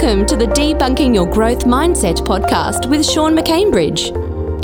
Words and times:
Welcome 0.00 0.26
to 0.26 0.36
the 0.36 0.46
Debunking 0.46 1.12
Your 1.12 1.26
Growth 1.26 1.64
Mindset 1.64 2.18
podcast 2.18 2.88
with 2.88 3.04
Shaun 3.04 3.36
McCambridge. 3.36 4.14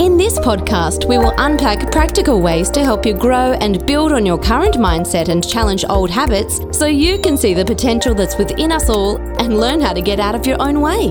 In 0.00 0.16
this 0.16 0.38
podcast, 0.38 1.08
we 1.08 1.18
will 1.18 1.34
unpack 1.38 1.90
practical 1.90 2.40
ways 2.40 2.70
to 2.70 2.84
help 2.84 3.04
you 3.04 3.14
grow 3.14 3.54
and 3.54 3.84
build 3.84 4.12
on 4.12 4.24
your 4.24 4.38
current 4.38 4.76
mindset 4.76 5.28
and 5.28 5.44
challenge 5.44 5.84
old 5.90 6.08
habits 6.08 6.60
so 6.70 6.86
you 6.86 7.18
can 7.18 7.36
see 7.36 7.52
the 7.52 7.64
potential 7.64 8.14
that's 8.14 8.38
within 8.38 8.70
us 8.70 8.88
all 8.88 9.16
and 9.40 9.58
learn 9.58 9.80
how 9.80 9.92
to 9.92 10.00
get 10.00 10.20
out 10.20 10.36
of 10.36 10.46
your 10.46 10.56
own 10.62 10.80
way. 10.80 11.08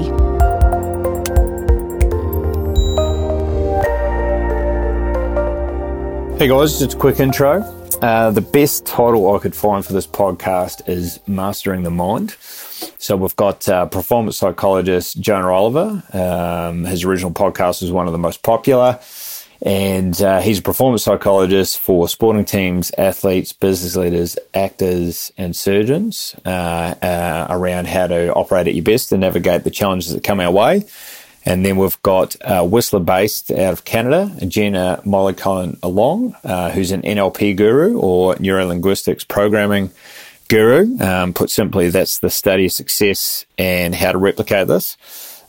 Hey 6.37 6.47
guys, 6.47 6.79
just 6.79 6.93
a 6.93 6.97
quick 6.97 7.19
intro. 7.19 7.61
Uh, 8.01 8.31
the 8.31 8.39
best 8.39 8.85
title 8.85 9.35
I 9.35 9.39
could 9.39 9.53
find 9.53 9.85
for 9.85 9.91
this 9.91 10.07
podcast 10.07 10.87
is 10.87 11.19
Mastering 11.27 11.83
the 11.83 11.91
Mind. 11.91 12.37
So 12.97 13.17
we've 13.17 13.35
got 13.35 13.67
uh, 13.67 13.85
performance 13.87 14.37
psychologist 14.37 15.19
Jonah 15.19 15.51
Oliver. 15.51 16.03
Um, 16.13 16.85
his 16.85 17.03
original 17.03 17.31
podcast 17.31 17.81
was 17.81 17.91
one 17.91 18.07
of 18.07 18.13
the 18.13 18.19
most 18.19 18.43
popular. 18.43 18.99
And 19.61 20.21
uh, 20.21 20.41
he's 20.41 20.59
a 20.59 20.61
performance 20.61 21.03
psychologist 21.03 21.79
for 21.79 22.09
sporting 22.09 22.43
teams, 22.43 22.91
athletes, 22.97 23.53
business 23.53 23.95
leaders, 23.95 24.37
actors, 24.53 25.31
and 25.37 25.55
surgeons 25.55 26.35
uh, 26.45 26.49
uh, 27.01 27.47
around 27.49 27.87
how 27.87 28.07
to 28.07 28.33
operate 28.33 28.67
at 28.67 28.75
your 28.75 28.83
best 28.83 29.13
and 29.13 29.21
navigate 29.21 29.63
the 29.63 29.71
challenges 29.71 30.13
that 30.13 30.23
come 30.23 30.41
our 30.41 30.51
way. 30.51 30.83
And 31.45 31.65
then 31.65 31.77
we've 31.77 32.01
got 32.03 32.35
uh, 32.41 32.65
Whistler 32.65 32.99
based 32.99 33.51
out 33.51 33.73
of 33.73 33.85
Canada, 33.85 34.35
Gina 34.47 35.01
Mollicone-Long, 35.05 36.35
uh, 36.43 36.71
who's 36.71 36.91
an 36.91 37.01
NLP 37.01 37.55
guru 37.55 37.97
or 37.97 38.35
neurolinguistics 38.35 39.27
programming 39.27 39.91
guru. 40.53 40.99
Um, 40.99 41.33
put 41.33 41.49
simply, 41.49 41.89
that's 41.89 42.19
the 42.19 42.29
study 42.29 42.65
of 42.67 42.71
success 42.71 43.43
and 43.57 43.95
how 43.95 44.11
to 44.11 44.19
replicate 44.19 44.67
this. 44.67 44.97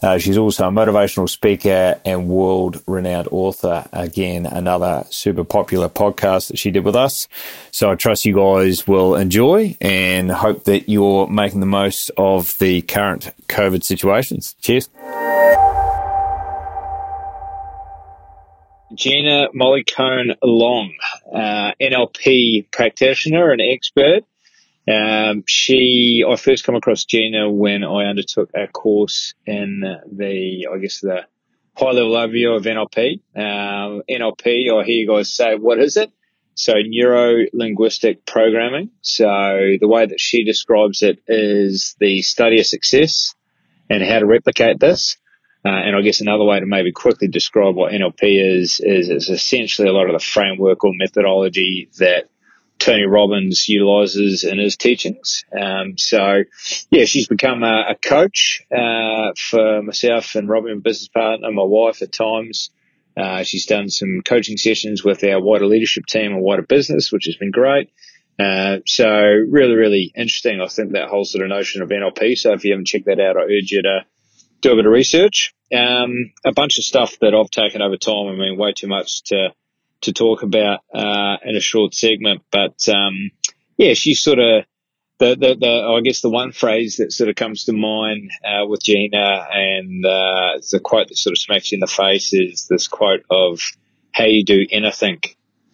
Uh, 0.03 0.17
she's 0.17 0.39
also 0.39 0.67
a 0.67 0.71
motivational 0.71 1.29
speaker 1.29 2.01
and 2.07 2.27
world 2.27 2.83
renowned 2.87 3.29
author. 3.31 3.87
Again, 3.93 4.47
another 4.47 5.05
super 5.11 5.45
popular 5.45 5.91
podcast 5.91 6.49
that 6.49 6.59
she 6.59 6.71
did 6.71 6.87
with 6.87 6.97
us. 6.97 7.29
So 7.71 7.91
I 7.91 7.97
trust 7.97 8.25
you 8.25 8.35
guys 8.35 8.87
will 8.87 9.15
enjoy 9.15 9.77
and 9.79 10.31
hope 10.31 10.65
that 10.65 10.89
you're 10.89 11.29
making 11.29 11.61
the 11.61 11.67
most 11.67 12.11
of 12.17 12.57
the 12.59 12.81
current 12.81 13.31
COVID 13.49 13.85
situations. 13.85 14.57
Cheers. 14.63 14.89
Gina 18.95 19.49
Mollicone-Long, 19.55 20.95
uh, 21.31 21.73
NLP 21.79 22.71
practitioner 22.71 23.51
and 23.51 23.61
expert. 23.61 24.25
Um, 24.87 25.45
she, 25.47 26.25
I 26.29 26.37
first 26.37 26.65
come 26.65 26.75
across 26.75 27.05
Gina 27.05 27.51
when 27.51 27.85
I 27.85 28.05
undertook 28.05 28.51
a 28.55 28.67
course 28.67 29.35
in 29.47 29.81
the, 29.81 30.69
I 30.73 30.79
guess 30.79 31.01
the 31.01 31.27
high 31.77 31.91
level 31.91 32.13
overview 32.13 32.57
of 32.57 32.65
NLP. 32.65 33.21
Um, 33.35 34.03
NLP, 34.09 34.71
I 34.71 34.85
hear 34.85 34.97
you 34.97 35.09
guys 35.09 35.35
say, 35.35 35.55
what 35.57 35.79
is 35.79 35.97
it? 35.97 36.11
So 36.55 36.75
neuro 36.85 37.47
linguistic 37.53 38.25
programming. 38.27 38.91
So 39.01 39.25
the 39.81 39.89
way 39.89 40.07
that 40.07 40.21
she 40.21 40.45
describes 40.45 41.03
it 41.03 41.19
is 41.27 41.97
the 41.99 42.23
study 42.23 42.61
of 42.61 42.67
success 42.67 43.35
and 43.91 44.03
how 44.03 44.21
to 44.21 44.27
replicate 44.27 44.79
this. 44.79 45.17
Uh, 45.65 45.71
and 45.71 45.97
I 45.97 46.03
guess 46.03 46.21
another 46.21 46.45
way 46.45 46.61
to 46.61 46.67
maybe 46.67 46.93
quickly 46.93 47.27
describe 47.27 47.75
what 47.75 47.93
NLP 47.93 48.21
is, 48.23 48.81
is, 48.81 49.09
is 49.09 49.31
essentially 49.31 49.89
a 49.89 49.93
lot 49.93 50.09
of 50.09 50.13
the 50.13 50.25
framework 50.25 50.85
or 50.85 50.93
methodology 50.95 51.89
that 51.99 52.29
Tony 52.79 53.05
Robbins 53.05 53.69
utilizes 53.69 54.45
in 54.45 54.59
his 54.59 54.77
teachings. 54.77 55.45
Um, 55.59 55.97
so, 55.97 56.43
yeah, 56.91 57.05
she's 57.05 57.29
become 57.29 57.63
a, 57.63 57.87
a 57.91 57.95
coach 57.95 58.63
uh, 58.71 59.33
for 59.37 59.83
myself 59.83 60.35
and 60.35 60.49
Robin, 60.49 60.81
business 60.81 61.09
partner, 61.09 61.51
my 61.51 61.63
wife 61.63 62.03
at 62.03 62.13
times. 62.13 62.71
Uh, 63.17 63.45
she's 63.45 63.67
done 63.67 63.89
some 63.89 64.23
coaching 64.25 64.57
sessions 64.57 65.05
with 65.05 65.23
our 65.25 65.41
wider 65.41 65.67
leadership 65.67 66.05
team 66.07 66.33
and 66.33 66.43
wider 66.43 66.63
business, 66.63 67.13
which 67.13 67.27
has 67.27 67.37
been 67.37 67.53
great. 67.53 67.91
Uh, 68.39 68.79
so 68.87 69.07
really, 69.07 69.75
really 69.75 70.13
interesting. 70.15 70.61
I 70.61 70.67
think 70.67 70.93
that 70.93 71.09
whole 71.09 71.25
sort 71.25 71.45
of 71.45 71.51
notion 71.51 71.83
of 71.83 71.89
NLP. 71.89 72.37
So 72.37 72.53
if 72.53 72.65
you 72.65 72.73
haven't 72.73 72.89
checked 72.89 73.07
that 73.07 73.21
out, 73.21 73.37
I 73.37 73.43
urge 73.43 73.71
you 73.71 73.83
to 73.83 74.01
do 74.61 74.73
a 74.73 74.77
bit 74.77 74.87
of 74.87 74.93
research. 74.93 75.55
Um, 75.73 76.33
a 76.45 76.53
bunch 76.53 76.79
of 76.79 76.85
stuff 76.85 77.19
that 77.21 77.35
I've 77.35 77.51
taken 77.51 77.83
over 77.83 77.97
time. 77.97 78.29
I 78.29 78.33
mean, 78.33 78.59
way 78.59 78.73
too 78.73 78.89
much 78.89 79.23
to 79.25 79.51
to 80.05 80.13
talk 80.13 80.43
about 80.43 80.81
uh, 80.95 81.37
in 81.45 81.57
a 81.57 81.61
short 81.61 81.95
segment, 81.95 82.43
but 82.51 82.89
um, 82.89 83.31
yeah, 83.77 83.95
she's 83.95 84.21
sort 84.21 84.39
of 84.39 84.65
the, 85.19 85.37
the, 85.37 85.57
the, 85.59 85.97
I 85.97 86.01
guess 86.01 86.21
the 86.21 86.31
one 86.31 86.53
phrase 86.53 86.97
that 86.97 87.13
sort 87.13 87.31
of 87.31 87.37
comes 87.37 87.65
to 87.65 87.73
mind 87.73 88.31
uh, 88.45 88.67
with 88.67 88.83
Gina, 88.83 89.47
and 89.53 90.05
uh, 90.05 90.53
it's 90.57 90.73
a 90.73 90.81
quote 90.81 91.09
that 91.09 91.17
sort 91.17 91.33
of 91.33 91.39
smacks 91.39 91.71
you 91.71 91.77
in 91.77 91.81
the 91.81 91.87
face, 91.87 92.33
is 92.33 92.67
this 92.69 92.89
quote 92.89 93.25
of 93.31 93.61
"How 94.13 94.25
you 94.25 94.45
do 94.45 94.67
anything 94.71 95.21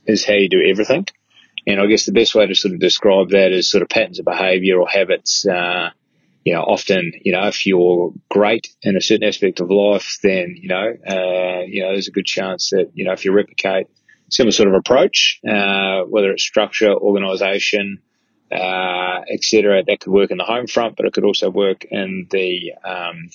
is 0.07 0.25
how 0.25 0.35
you 0.35 0.49
do 0.49 0.63
everything." 0.63 1.07
And 1.67 1.81
I 1.81 1.87
guess 1.87 2.07
the 2.07 2.13
best 2.13 2.35
way 2.35 2.47
to 2.47 2.55
sort 2.55 2.75
of 2.75 2.81
describe 2.81 3.31
that 3.31 3.53
is 3.53 3.71
sort 3.71 3.83
of 3.83 3.89
patterns 3.89 4.19
of 4.19 4.25
behaviour 4.25 4.81
or 4.81 4.89
habits 4.89 5.47
uh, 5.47 5.91
you 6.45 6.55
know, 6.55 6.63
often, 6.63 7.13
you 7.23 7.33
know, 7.33 7.47
if 7.49 7.67
you're 7.67 8.13
great 8.31 8.69
in 8.83 8.97
a 8.97 9.01
certain 9.01 9.29
aspect 9.29 9.61
of 9.61 9.71
life, 9.71 10.19
then, 10.23 10.57
you 10.57 10.69
know, 10.69 10.95
uh, 11.07 11.61
you 11.67 11.83
know, 11.83 11.93
there's 11.93 12.09
a 12.09 12.13
good 12.13 12.27
chance 12.27 12.71
that, 12.71 12.91
you 12.95 13.05
know, 13.05 13.13
if 13.13 13.25
you 13.25 13.33
replicate 13.33 13.89
similar 14.31 14.53
sort 14.53 14.69
of 14.69 14.75
approach, 14.75 15.41
uh, 15.49 16.03
whether 16.03 16.31
it's 16.31 16.43
structure, 16.43 16.93
organization, 16.93 18.01
uh, 18.51 19.21
etc., 19.31 19.85
that 19.87 20.01
could 20.01 20.13
work 20.13 20.31
in 20.31 20.39
the 20.39 20.45
home 20.45 20.67
front, 20.67 20.97
but 20.97 21.07
it 21.07 21.13
could 21.13 21.25
also 21.25 21.51
work 21.51 21.85
in 21.85 22.27
the, 22.31 22.73
um, 22.85 23.31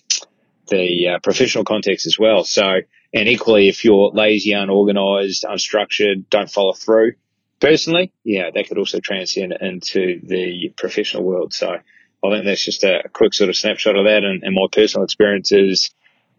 the 0.67 1.09
uh, 1.09 1.19
professional 1.19 1.63
context 1.63 2.06
as 2.07 2.19
well. 2.19 2.44
So, 2.44 2.81
and 3.13 3.29
equally, 3.29 3.69
if 3.69 3.85
you're 3.85 4.11
lazy, 4.11 4.51
unorganized, 4.51 5.44
unstructured, 5.44 6.29
don't 6.29 6.51
follow 6.51 6.73
through, 6.73 7.13
personally, 7.59 8.12
yeah, 8.23 8.50
that 8.53 8.67
could 8.67 8.77
also 8.77 9.00
transcend 9.00 9.53
into 9.62 10.19
the 10.23 10.73
professional 10.75 11.23
world. 11.23 11.53
So, 11.53 11.77
I 12.25 12.29
think 12.31 12.45
that's 12.45 12.63
just 12.63 12.83
a, 12.83 13.09
quick 13.12 13.33
sort 13.33 13.50
of 13.50 13.56
snapshot 13.56 13.95
of 13.95 14.06
that. 14.06 14.23
And, 14.23 14.44
and 14.44 14.56
my 14.56 14.67
personal 14.72 15.03
experiences, 15.03 15.91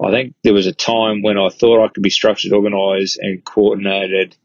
I 0.02 0.10
think 0.10 0.34
there 0.42 0.52
was 0.54 0.66
a 0.66 0.72
time 0.72 1.22
when 1.22 1.38
I 1.38 1.48
thought 1.48 1.84
I 1.84 1.88
could 1.88 2.02
be 2.02 2.10
structured, 2.10 2.52
organised, 2.52 3.18
and 3.18 3.44
coordinated 3.44 4.36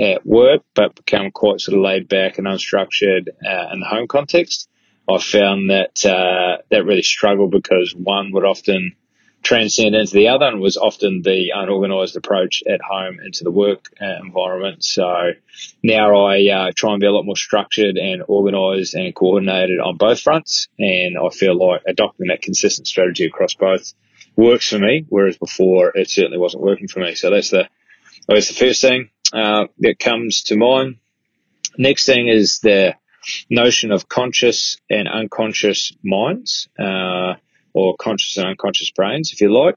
at 0.00 0.26
work, 0.26 0.62
but 0.74 0.94
become 0.94 1.30
quite 1.30 1.60
sort 1.60 1.76
of 1.76 1.82
laid 1.82 2.08
back 2.08 2.38
and 2.38 2.46
unstructured 2.46 3.28
uh, 3.28 3.72
in 3.72 3.80
the 3.80 3.86
home 3.86 4.08
context. 4.08 4.68
I 5.08 5.18
found 5.18 5.70
that 5.70 6.04
uh, 6.06 6.62
that 6.70 6.84
really 6.84 7.02
struggled 7.02 7.50
because 7.50 7.94
one 7.94 8.32
would 8.32 8.44
often 8.44 8.96
transcend 9.42 9.94
into 9.94 10.14
the 10.14 10.28
other 10.28 10.46
and 10.46 10.60
was 10.60 10.78
often 10.78 11.20
the 11.20 11.52
unorganized 11.54 12.16
approach 12.16 12.62
at 12.66 12.80
home 12.80 13.20
into 13.22 13.44
the 13.44 13.50
work 13.50 13.92
uh, 14.00 14.24
environment. 14.24 14.82
So 14.82 15.32
now 15.82 16.26
I 16.26 16.48
uh, 16.48 16.72
try 16.74 16.92
and 16.92 17.00
be 17.00 17.06
a 17.06 17.12
lot 17.12 17.26
more 17.26 17.36
structured 17.36 17.98
and 17.98 18.22
organized 18.26 18.94
and 18.94 19.14
coordinated 19.14 19.80
on 19.80 19.98
both 19.98 20.20
fronts. 20.20 20.68
And 20.78 21.18
I 21.18 21.28
feel 21.28 21.54
like 21.54 21.82
adopting 21.86 22.28
that 22.28 22.40
consistent 22.40 22.88
strategy 22.88 23.26
across 23.26 23.54
both 23.54 23.92
works 24.34 24.70
for 24.70 24.78
me, 24.78 25.04
whereas 25.10 25.36
before 25.36 25.92
it 25.94 26.08
certainly 26.08 26.38
wasn't 26.38 26.62
working 26.62 26.88
for 26.88 27.00
me. 27.00 27.14
So 27.14 27.28
that's 27.28 27.50
the, 27.50 27.68
that's 28.26 28.48
the 28.48 28.54
first 28.54 28.80
thing 28.80 29.10
uh, 29.32 29.66
that 29.78 29.98
comes 29.98 30.42
to 30.44 30.56
mind. 30.56 30.96
Next 31.76 32.06
thing 32.06 32.28
is 32.28 32.60
the 32.60 32.94
notion 33.50 33.90
of 33.90 34.08
conscious 34.08 34.76
and 34.90 35.08
unconscious 35.08 35.92
minds. 36.02 36.68
Uh, 36.78 37.34
or 37.74 37.96
conscious 37.96 38.36
and 38.36 38.46
unconscious 38.46 38.90
brains, 38.92 39.32
if 39.32 39.40
you 39.40 39.52
like. 39.52 39.76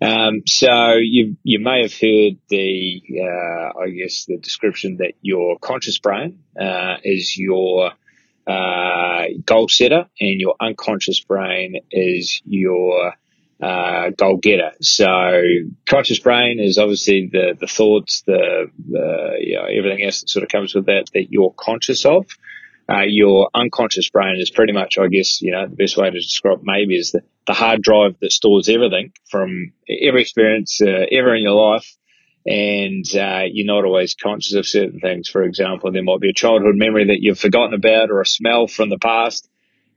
Um, 0.00 0.42
so 0.46 0.94
you 0.94 1.36
you 1.42 1.58
may 1.58 1.82
have 1.82 1.92
heard 1.92 2.38
the 2.48 3.02
uh, 3.20 3.80
I 3.80 3.90
guess 3.90 4.24
the 4.26 4.38
description 4.38 4.98
that 4.98 5.14
your 5.20 5.58
conscious 5.58 5.98
brain 5.98 6.38
uh, 6.58 6.96
is 7.02 7.36
your 7.36 7.92
uh, 8.46 9.24
goal 9.44 9.68
setter, 9.68 10.06
and 10.20 10.40
your 10.40 10.54
unconscious 10.60 11.20
brain 11.20 11.76
is 11.90 12.40
your 12.46 13.14
uh, 13.62 14.10
goal 14.10 14.38
getter. 14.42 14.72
So 14.80 15.42
conscious 15.86 16.18
brain 16.18 16.58
is 16.60 16.78
obviously 16.78 17.30
the 17.32 17.56
the 17.58 17.66
thoughts, 17.66 18.22
the, 18.26 18.66
the 18.90 19.36
you 19.40 19.56
know, 19.56 19.64
everything 19.64 20.04
else 20.04 20.20
that 20.20 20.28
sort 20.28 20.42
of 20.42 20.50
comes 20.50 20.74
with 20.74 20.86
that 20.86 21.06
that 21.14 21.28
you're 21.30 21.54
conscious 21.56 22.04
of 22.04 22.26
uh, 22.88 23.02
your 23.06 23.48
unconscious 23.54 24.10
brain 24.10 24.36
is 24.38 24.50
pretty 24.50 24.72
much, 24.72 24.98
I 24.98 25.06
guess, 25.06 25.40
you 25.40 25.52
know, 25.52 25.66
the 25.66 25.76
best 25.76 25.96
way 25.96 26.10
to 26.10 26.18
describe 26.18 26.58
it 26.58 26.64
maybe 26.64 26.96
is 26.96 27.12
the, 27.12 27.22
the 27.46 27.52
hard 27.52 27.82
drive 27.82 28.16
that 28.20 28.32
stores 28.32 28.68
everything 28.68 29.12
from 29.30 29.72
every 29.88 30.22
experience 30.22 30.80
uh, 30.82 31.06
ever 31.10 31.34
in 31.34 31.42
your 31.42 31.54
life. 31.54 31.96
And 32.44 33.04
uh, 33.14 33.44
you're 33.52 33.72
not 33.72 33.84
always 33.84 34.16
conscious 34.16 34.54
of 34.54 34.66
certain 34.66 34.98
things. 34.98 35.28
For 35.28 35.44
example, 35.44 35.92
there 35.92 36.02
might 36.02 36.20
be 36.20 36.30
a 36.30 36.34
childhood 36.34 36.74
memory 36.74 37.06
that 37.06 37.20
you've 37.20 37.38
forgotten 37.38 37.74
about 37.74 38.10
or 38.10 38.20
a 38.20 38.26
smell 38.26 38.66
from 38.66 38.90
the 38.90 38.98
past 38.98 39.48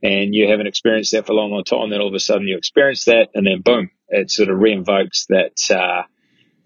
and 0.06 0.34
you 0.34 0.48
haven't 0.48 0.68
experienced 0.68 1.10
that 1.12 1.26
for 1.26 1.32
a 1.32 1.34
long, 1.34 1.50
long 1.50 1.64
time. 1.64 1.90
Then 1.90 2.00
all 2.00 2.08
of 2.08 2.14
a 2.14 2.20
sudden 2.20 2.46
you 2.46 2.56
experience 2.56 3.06
that 3.06 3.30
and 3.34 3.44
then 3.44 3.60
boom, 3.60 3.90
it 4.08 4.30
sort 4.30 4.50
of 4.50 4.58
reinvokes 4.58 5.26
that, 5.28 5.76
uh, 5.76 6.04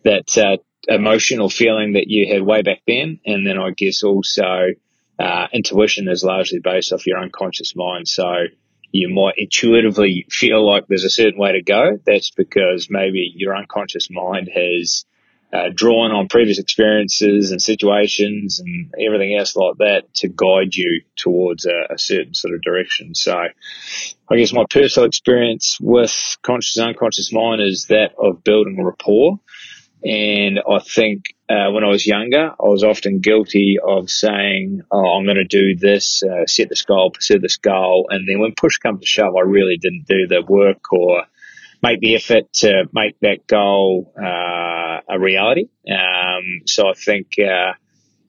that, 0.05 0.37
uh, 0.37 0.59
emotional 0.89 1.49
feeling 1.49 1.95
that 1.95 2.09
you 2.09 2.33
had 2.33 2.43
way 2.43 2.61
back 2.61 2.83
then. 2.87 3.21
And 3.25 3.47
then 3.47 3.59
I 3.59 3.71
guess 3.71 4.03
also, 4.03 4.75
uh, 5.19 5.47
intuition 5.55 6.09
is 6.09 6.23
largely 6.23 6.59
based 6.63 6.93
off 6.93 7.07
your 7.07 7.19
unconscious 7.19 7.75
mind. 7.75 8.09
So 8.09 8.31
you 8.93 9.09
might 9.09 9.35
intuitively 9.39 10.27
feel 10.29 10.67
like 10.67 10.87
there's 10.87 11.05
a 11.05 11.11
certain 11.11 11.39
way 11.39 11.53
to 11.53 11.63
go. 11.63 11.99
That's 12.05 12.31
because 12.31 12.89
maybe 12.91 13.33
your 13.35 13.57
unconscious 13.57 14.09
mind 14.11 14.51
has 14.55 15.07
uh, 15.53 15.69
drawn 15.75 16.13
on 16.13 16.29
previous 16.29 16.59
experiences 16.59 17.51
and 17.51 17.61
situations 17.61 18.61
and 18.61 18.93
everything 19.05 19.37
else 19.37 19.57
like 19.57 19.77
that 19.79 20.03
to 20.15 20.29
guide 20.29 20.75
you 20.75 21.03
towards 21.17 21.67
a, 21.67 21.95
a, 21.95 21.99
certain 21.99 22.35
sort 22.35 22.55
of 22.55 22.63
direction. 22.63 23.15
So 23.15 23.37
I 23.37 24.37
guess 24.37 24.53
my 24.53 24.65
personal 24.71 25.09
experience 25.09 25.77
with 25.81 26.15
conscious 26.43 26.77
and 26.77 26.89
unconscious 26.89 27.33
mind 27.33 27.63
is 27.63 27.87
that 27.87 28.13
of 28.17 28.45
building 28.45 28.83
rapport. 28.83 29.41
And 30.03 30.61
I 30.61 30.79
think 30.79 31.25
uh, 31.49 31.73
when 31.73 31.85
I 31.85 31.89
was 31.89 32.07
younger, 32.07 32.51
I 32.51 32.65
was 32.65 32.85
often 32.85 33.21
guilty 33.21 33.77
of 33.85 34.09
saying, 34.09 34.81
"Oh, 34.91 35.17
I'm 35.17 35.25
going 35.25 35.37
to 35.37 35.45
do 35.45 35.77
this, 35.77 36.23
uh, 36.23 36.47
set 36.47 36.71
this 36.71 36.85
goal, 36.85 37.11
pursue 37.11 37.39
this 37.39 37.59
goal," 37.59 38.07
and 38.09 38.27
then 38.27 38.41
when 38.41 38.55
push 38.57 38.79
comes 38.79 39.01
to 39.01 39.07
shove, 39.07 39.37
I 39.37 39.43
really 39.43 39.77
didn't 39.77 40.07
do 40.07 40.27
the 40.27 40.41
work 40.41 40.91
or 40.91 41.25
make 41.83 42.01
the 42.01 42.15
effort 42.17 42.53
to 42.53 42.85
make 42.93 43.19
that 43.21 43.47
goal 43.47 44.13
uh, 44.21 45.01
a 45.09 45.19
reality. 45.19 45.69
Um, 45.89 46.63
so 46.67 46.89
I 46.89 46.95
think 46.95 47.29
uh, 47.39 47.73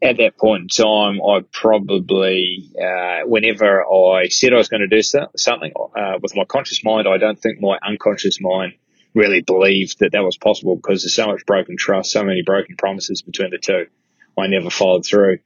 at 0.01 0.18
that 0.18 0.38
point 0.38 0.63
in 0.63 0.68
time, 0.68 1.19
I 1.21 1.42
probably, 1.51 2.69
uh, 2.81 3.21
whenever 3.25 3.83
I 3.83 4.30
said 4.30 4.53
I 4.53 4.57
was 4.57 4.69
going 4.69 4.81
to 4.81 4.88
do 4.88 5.01
so, 5.01 5.27
something 5.36 5.71
uh, 5.95 6.13
with 6.21 6.36
my 6.36 6.45
conscious 6.45 6.83
mind, 6.83 7.07
I 7.07 7.18
don't 7.18 7.39
think 7.39 7.62
my 7.62 7.77
unconscious 7.83 8.39
mind 8.42 8.74
really 9.13 9.42
believed 9.42 10.00
that 10.00 10.13
that 10.13 10.24
was 10.24 10.38
possible 10.38 10.75
because 10.75 11.03
there's 11.03 11.13
so 11.13 11.27
much 11.27 11.45
broken 11.45 11.75
trust, 11.77 12.12
so 12.12 12.24
many 12.24 12.42
broken 12.42 12.77
promises 12.77 13.21
between 13.21 13.51
the 13.51 13.57
two. 13.57 13.86
I 14.37 14.47
never 14.47 14.69
followed 14.69 15.05
through, 15.05 15.39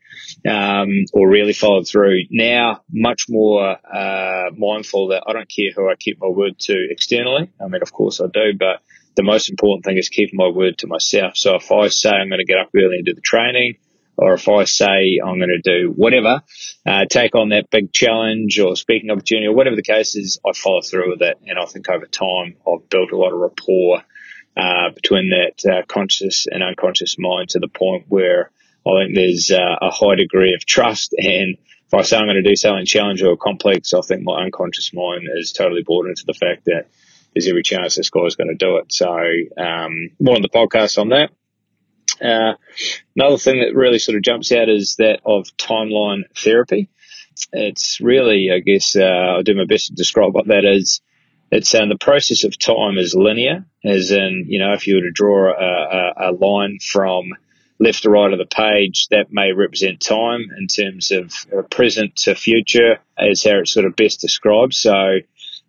um, 0.47 0.89
or 1.13 1.29
really 1.29 1.53
followed 1.53 1.87
through. 1.87 2.23
Now, 2.29 2.81
much 2.91 3.25
more 3.27 3.77
uh, 3.93 4.51
mindful 4.55 5.09
that 5.09 5.23
I 5.27 5.33
don't 5.33 5.49
care 5.49 5.71
who 5.75 5.89
I 5.89 5.95
keep 5.95 6.19
my 6.21 6.27
word 6.27 6.59
to 6.59 6.87
externally. 6.89 7.49
I 7.59 7.67
mean, 7.67 7.81
of 7.81 7.91
course 7.91 8.21
I 8.21 8.27
do, 8.31 8.53
but 8.57 8.81
the 9.15 9.23
most 9.23 9.49
important 9.49 9.85
thing 9.85 9.97
is 9.97 10.09
keeping 10.09 10.37
my 10.37 10.49
word 10.49 10.77
to 10.79 10.87
myself. 10.87 11.35
So 11.35 11.55
if 11.55 11.71
I 11.71 11.87
say 11.87 12.09
I'm 12.09 12.29
going 12.29 12.39
to 12.39 12.45
get 12.45 12.59
up 12.59 12.69
early 12.75 12.97
and 12.97 13.05
do 13.05 13.13
the 13.13 13.21
training, 13.21 13.75
or 14.17 14.33
if 14.33 14.47
I 14.47 14.63
say 14.63 15.19
I'm 15.23 15.37
going 15.39 15.49
to 15.49 15.61
do 15.61 15.91
whatever, 15.93 16.41
uh, 16.85 17.05
take 17.09 17.35
on 17.35 17.49
that 17.49 17.69
big 17.69 17.91
challenge 17.91 18.59
or 18.59 18.75
speaking 18.75 19.09
opportunity 19.09 19.47
or 19.47 19.53
whatever 19.53 19.75
the 19.75 19.83
case 19.83 20.15
is, 20.15 20.39
I 20.45 20.53
follow 20.53 20.81
through 20.81 21.11
with 21.11 21.21
it. 21.21 21.37
And 21.45 21.59
I 21.59 21.65
think 21.65 21.89
over 21.89 22.05
time 22.05 22.55
I've 22.67 22.87
built 22.89 23.11
a 23.11 23.17
lot 23.17 23.33
of 23.33 23.39
rapport 23.39 24.03
uh, 24.55 24.91
between 24.95 25.31
that 25.31 25.69
uh, 25.69 25.85
conscious 25.85 26.47
and 26.49 26.63
unconscious 26.63 27.17
mind 27.19 27.49
to 27.49 27.59
the 27.59 27.67
point 27.67 28.05
where 28.07 28.51
I 28.87 29.03
think 29.03 29.15
there's 29.15 29.51
uh, 29.51 29.77
a 29.81 29.89
high 29.89 30.15
degree 30.15 30.53
of 30.53 30.65
trust. 30.65 31.13
And 31.17 31.57
if 31.87 31.93
I 31.93 32.01
say 32.03 32.17
I'm 32.17 32.25
going 32.25 32.41
to 32.41 32.49
do 32.49 32.55
something 32.55 32.85
challenging 32.85 33.27
or 33.27 33.37
complex, 33.37 33.93
I 33.93 34.01
think 34.01 34.23
my 34.23 34.43
unconscious 34.43 34.93
mind 34.93 35.27
is 35.35 35.53
totally 35.53 35.83
bought 35.83 36.07
into 36.07 36.23
the 36.25 36.33
fact 36.33 36.65
that 36.65 36.87
there's 37.33 37.47
every 37.47 37.63
chance 37.63 37.95
this 37.95 38.09
guy's 38.09 38.35
going 38.35 38.49
to 38.49 38.55
do 38.55 38.77
it. 38.77 38.93
So 38.93 39.09
um, 39.09 40.11
more 40.19 40.35
on 40.35 40.41
the 40.41 40.49
podcast 40.49 40.97
on 40.99 41.09
that. 41.09 41.31
Uh, 42.21 42.55
another 43.15 43.37
thing 43.37 43.59
that 43.59 43.75
really 43.75 43.99
sort 43.99 44.15
of 44.15 44.23
jumps 44.23 44.51
out 44.51 44.69
is 44.69 44.95
that 44.97 45.19
of 45.25 45.47
timeline 45.57 46.23
therapy. 46.37 46.89
It's 47.51 47.99
really, 47.99 48.49
I 48.51 48.59
guess, 48.59 48.95
uh, 48.95 49.03
I'll 49.03 49.43
do 49.43 49.55
my 49.55 49.65
best 49.65 49.87
to 49.87 49.93
describe 49.93 50.33
what 50.33 50.47
that 50.47 50.63
is. 50.63 51.01
It's 51.51 51.75
um, 51.75 51.89
the 51.89 51.97
process 51.97 52.43
of 52.43 52.57
time 52.57 52.97
is 52.97 53.13
linear, 53.15 53.65
as 53.83 54.11
in, 54.11 54.45
you 54.47 54.59
know, 54.59 54.73
if 54.73 54.87
you 54.87 54.95
were 54.95 55.01
to 55.01 55.11
draw 55.11 55.51
a, 55.51 56.29
a, 56.29 56.31
a 56.31 56.31
line 56.31 56.79
from 56.81 57.33
left 57.79 58.03
to 58.03 58.09
right 58.09 58.31
of 58.31 58.39
the 58.39 58.45
page, 58.45 59.07
that 59.11 59.31
may 59.31 59.51
represent 59.51 59.99
time 59.99 60.45
in 60.57 60.67
terms 60.67 61.11
of 61.11 61.69
present 61.69 62.15
to 62.17 62.35
future, 62.35 62.99
is 63.19 63.43
how 63.43 63.59
it's 63.59 63.71
sort 63.71 63.85
of 63.85 63.95
best 63.95 64.21
described. 64.21 64.73
So, 64.73 65.19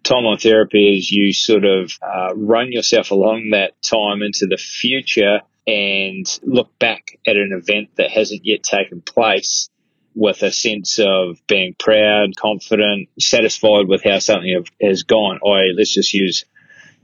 timeline 0.05 0.41
therapy 0.41 0.99
is 0.99 1.11
you 1.11 1.33
sort 1.33 1.65
of 1.65 1.93
uh, 2.01 2.35
run 2.35 2.73
yourself 2.73 3.11
along 3.11 3.51
that 3.51 3.81
time 3.83 4.23
into 4.23 4.47
the 4.47 4.57
future 4.57 5.41
and 5.67 6.27
look 6.43 6.79
back 6.79 7.19
at 7.27 7.37
an 7.37 7.51
event 7.53 7.91
that 7.97 8.11
hasn't 8.11 8.45
yet 8.45 8.63
taken 8.63 9.01
place 9.01 9.69
with 10.15 10.43
a 10.43 10.51
sense 10.51 10.99
of 10.99 11.39
being 11.47 11.75
proud, 11.79 12.35
confident, 12.37 13.09
satisfied 13.21 13.87
with 13.87 14.03
how 14.03 14.19
something 14.19 14.65
has 14.81 15.03
gone. 15.03 15.41
I 15.45 15.73
let's 15.77 15.93
just 15.93 16.15
use 16.15 16.45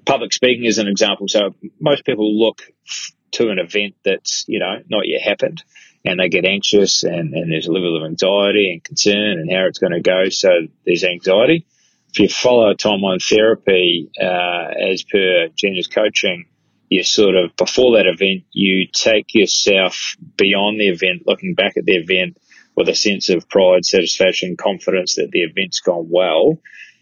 public 0.06 0.32
speaking 0.32 0.66
as 0.66 0.78
an 0.78 0.88
example. 0.88 1.28
So 1.28 1.54
most 1.78 2.04
people 2.06 2.38
look 2.38 2.62
to 3.32 3.50
an 3.50 3.58
event 3.58 3.94
that's 4.04 4.44
you 4.48 4.58
know 4.58 4.78
not 4.88 5.06
yet 5.06 5.22
happened, 5.22 5.62
and 6.04 6.18
they 6.18 6.28
get 6.28 6.44
anxious, 6.44 7.02
and, 7.02 7.34
and 7.34 7.50
there's 7.50 7.66
a 7.66 7.72
level 7.72 7.96
of 7.96 8.04
anxiety 8.04 8.72
and 8.72 8.84
concern, 8.84 9.38
and 9.38 9.50
how 9.50 9.66
it's 9.66 9.78
going 9.78 9.92
to 9.92 10.00
go. 10.00 10.28
So 10.28 10.48
there's 10.84 11.04
anxiety. 11.04 11.66
If 12.12 12.18
you 12.20 12.28
follow 12.28 12.74
timeline 12.74 13.26
therapy 13.26 14.10
uh, 14.20 14.92
as 14.92 15.02
per 15.02 15.48
Gina's 15.56 15.86
coaching, 15.86 16.46
you 16.90 17.02
sort 17.04 17.36
of, 17.36 17.56
before 17.56 17.96
that 17.96 18.06
event, 18.06 18.44
you 18.52 18.86
take 18.92 19.34
yourself 19.34 20.16
beyond 20.36 20.78
the 20.78 20.88
event, 20.88 21.22
looking 21.26 21.54
back 21.54 21.78
at 21.78 21.86
the 21.86 21.96
event 21.96 22.36
with 22.76 22.90
a 22.90 22.94
sense 22.94 23.30
of 23.30 23.48
pride, 23.48 23.86
satisfaction, 23.86 24.58
confidence 24.58 25.14
that 25.14 25.30
the 25.30 25.42
event's 25.42 25.80
gone 25.80 26.08
well, 26.10 26.58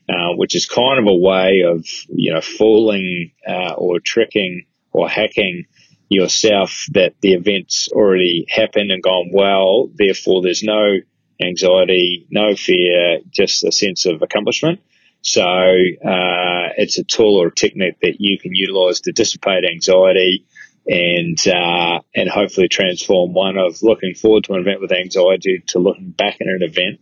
uh, 0.08 0.34
which 0.36 0.54
is 0.54 0.66
kind 0.66 1.00
of 1.00 1.06
a 1.06 1.16
way 1.16 1.62
of, 1.66 1.84
you 2.08 2.32
know, 2.32 2.40
fooling 2.40 3.32
uh, 3.48 3.72
or 3.72 3.98
tricking 3.98 4.66
or 4.92 5.08
hacking 5.08 5.64
yourself 6.10 6.86
that 6.90 7.14
the 7.20 7.32
event's 7.32 7.88
already 7.88 8.44
happened 8.48 8.90
and 8.90 9.02
gone 9.02 9.30
well. 9.32 9.88
Therefore, 9.94 10.42
there's 10.42 10.62
no 10.62 10.98
anxiety, 11.40 12.26
no 12.30 12.54
fear, 12.54 13.20
just 13.30 13.64
a 13.64 13.72
sense 13.72 14.04
of 14.04 14.20
accomplishment. 14.20 14.80
So 15.22 15.42
uh, 15.42 16.68
it's 16.76 16.98
a 16.98 17.04
tool 17.04 17.40
or 17.40 17.48
a 17.48 17.54
technique 17.54 18.00
that 18.02 18.20
you 18.20 18.38
can 18.38 18.54
utilize 18.54 19.02
to 19.02 19.12
dissipate 19.12 19.64
anxiety 19.64 20.46
and 20.88 21.38
uh, 21.46 22.00
and 22.14 22.28
hopefully 22.28 22.68
transform 22.68 23.32
one 23.32 23.58
of 23.58 23.82
looking 23.82 24.14
forward 24.14 24.44
to 24.44 24.54
an 24.54 24.60
event 24.60 24.80
with 24.80 24.92
anxiety 24.92 25.62
to 25.68 25.78
looking 25.78 26.10
back 26.10 26.38
at 26.40 26.46
an 26.46 26.62
event 26.62 27.00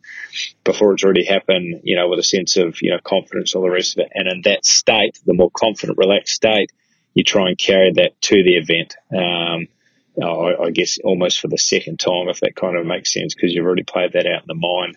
before 0.64 0.92
it's 0.92 1.04
already 1.04 1.24
happened, 1.24 1.80
you 1.84 1.96
know, 1.96 2.08
with 2.08 2.18
a 2.18 2.24
sense 2.24 2.56
of 2.56 2.82
you 2.82 2.90
know 2.90 2.98
confidence, 3.02 3.54
all 3.54 3.62
the 3.62 3.70
rest 3.70 3.96
of 3.96 4.04
it. 4.04 4.12
And 4.14 4.28
in 4.28 4.42
that 4.42 4.66
state, 4.66 5.18
the 5.24 5.34
more 5.34 5.50
confident, 5.50 5.96
relaxed 5.96 6.34
state, 6.34 6.72
you 7.18 7.24
try 7.24 7.48
and 7.48 7.58
carry 7.58 7.92
that 7.94 8.20
to 8.22 8.42
the 8.42 8.56
event. 8.56 8.94
Um, 9.12 9.68
I, 10.22 10.66
I 10.66 10.70
guess 10.70 10.98
almost 11.02 11.40
for 11.40 11.48
the 11.48 11.58
second 11.58 11.98
time, 11.98 12.28
if 12.28 12.40
that 12.40 12.56
kind 12.56 12.76
of 12.76 12.86
makes 12.86 13.12
sense, 13.12 13.34
because 13.34 13.52
you've 13.52 13.66
already 13.66 13.84
played 13.84 14.12
that 14.12 14.26
out 14.26 14.42
in 14.42 14.46
the 14.46 14.54
mind. 14.54 14.96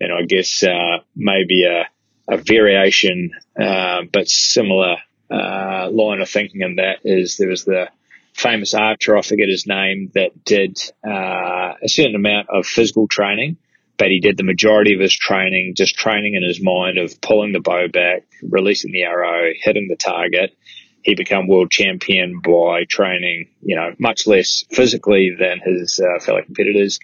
And 0.00 0.12
I 0.12 0.22
guess 0.22 0.62
uh, 0.62 0.98
maybe 1.16 1.64
a 1.64 1.86
a 2.26 2.38
variation, 2.38 3.32
uh, 3.60 4.02
but 4.10 4.28
similar 4.28 4.96
uh, 5.30 5.90
line 5.90 6.20
of 6.20 6.28
thinking 6.28 6.62
in 6.62 6.76
that 6.76 7.00
is 7.04 7.36
there 7.36 7.48
was 7.48 7.64
the 7.64 7.90
famous 8.32 8.74
archer, 8.74 9.16
I 9.16 9.22
forget 9.22 9.48
his 9.48 9.66
name, 9.66 10.10
that 10.14 10.44
did 10.44 10.80
uh, 11.06 11.74
a 11.82 11.88
certain 11.88 12.14
amount 12.14 12.48
of 12.48 12.66
physical 12.66 13.08
training, 13.08 13.58
but 13.98 14.08
he 14.08 14.20
did 14.20 14.36
the 14.36 14.42
majority 14.42 14.94
of 14.94 15.00
his 15.00 15.14
training 15.14 15.74
just 15.76 15.96
training 15.96 16.34
in 16.34 16.42
his 16.42 16.62
mind 16.62 16.98
of 16.98 17.20
pulling 17.20 17.52
the 17.52 17.60
bow 17.60 17.88
back, 17.88 18.24
releasing 18.42 18.92
the 18.92 19.02
arrow, 19.02 19.52
hitting 19.60 19.88
the 19.88 19.96
target. 19.96 20.56
He 21.04 21.14
became 21.14 21.46
world 21.46 21.70
champion 21.70 22.40
by 22.40 22.84
training, 22.84 23.50
you 23.62 23.76
know, 23.76 23.94
much 23.98 24.26
less 24.26 24.64
physically 24.70 25.36
than 25.38 25.60
his 25.60 26.00
uh, 26.00 26.18
fellow 26.18 26.42
competitors, 26.42 26.98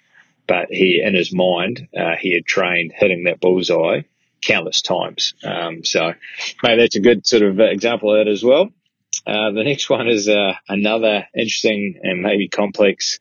but 0.47 0.67
he, 0.69 1.01
in 1.03 1.13
his 1.13 1.31
mind, 1.33 1.87
uh, 1.97 2.15
he 2.19 2.33
had 2.33 2.45
trained 2.45 2.91
hitting 2.95 3.25
that 3.25 3.39
bullseye 3.39 4.01
countless 4.41 4.81
times. 4.81 5.35
Um, 5.43 5.85
so 5.85 6.13
maybe 6.63 6.81
that's 6.81 6.95
a 6.95 6.99
good 6.99 7.27
sort 7.27 7.43
of 7.43 7.59
example 7.59 8.11
of 8.11 8.25
that 8.25 8.31
as 8.31 8.43
well. 8.43 8.69
Uh, 9.25 9.51
the 9.51 9.63
next 9.63 9.89
one 9.89 10.07
is 10.07 10.27
uh, 10.27 10.53
another 10.67 11.27
interesting 11.35 11.99
and 12.01 12.23
maybe 12.23 12.47
complex 12.47 13.19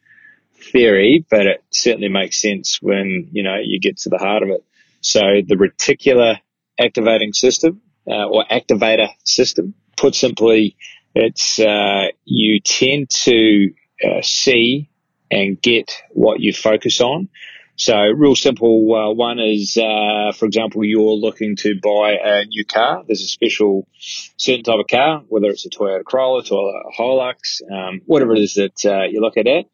theory, 0.55 1.27
but 1.31 1.47
it 1.47 1.65
certainly 1.71 2.09
makes 2.09 2.41
sense 2.41 2.79
when 2.81 3.29
you 3.33 3.43
know 3.43 3.57
you 3.63 3.81
get 3.81 3.99
to 3.99 4.09
the 4.09 4.19
heart 4.19 4.43
of 4.43 4.49
it. 4.49 4.65
So 5.03 5.21
the 5.47 5.57
reticular 5.57 6.39
activating 6.79 7.33
system 7.33 7.83
uh, 8.07 8.27
or 8.27 8.45
activator 8.51 9.09
system, 9.25 9.75
put 9.97 10.15
simply, 10.15 10.77
it's 11.15 11.59
uh, 11.59 12.09
you 12.25 12.61
tend 12.61 13.11
to 13.11 13.73
uh, 14.05 14.23
see 14.23 14.91
and 15.31 15.61
get 15.61 16.03
what 16.11 16.41
you 16.41 16.53
focus 16.53 17.01
on. 17.01 17.29
So, 17.77 17.97
real 17.97 18.37
simple 18.37 18.95
uh, 18.95 19.15
one 19.15 19.39
is, 19.39 19.79
uh, 19.79 20.33
for 20.37 20.45
example, 20.45 20.85
you're 20.85 21.15
looking 21.15 21.57
to 21.61 21.81
buy 21.83 22.13
a 22.23 22.45
new 22.45 22.63
car. 22.67 23.03
There's 23.07 23.23
a 23.23 23.27
special 23.27 23.89
certain 23.99 24.65
type 24.65 24.81
of 24.81 24.87
car, 24.87 25.23
whether 25.29 25.47
it's 25.47 25.65
a 25.65 25.71
Toyota 25.71 26.05
Corolla, 26.05 26.43
Toyota 26.43 26.83
Hilux, 26.99 27.63
um, 27.73 28.03
whatever 28.05 28.35
it 28.35 28.41
is 28.41 28.55
that 28.55 28.85
uh, 28.85 29.05
you 29.05 29.23
look 29.23 29.39
at 29.39 29.47
it. 29.47 29.67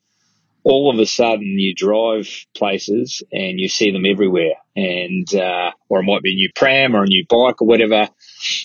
All 0.62 0.92
of 0.92 1.00
a 1.00 1.06
sudden, 1.06 1.58
you 1.58 1.74
drive 1.74 2.28
places 2.54 3.24
and 3.32 3.58
you 3.58 3.68
see 3.68 3.90
them 3.90 4.06
everywhere, 4.06 4.54
and 4.76 5.34
uh, 5.34 5.72
or 5.88 6.00
it 6.00 6.04
might 6.04 6.22
be 6.22 6.32
a 6.32 6.36
new 6.36 6.50
pram 6.54 6.94
or 6.94 7.04
a 7.04 7.06
new 7.06 7.24
bike 7.28 7.62
or 7.62 7.66
whatever. 7.66 8.08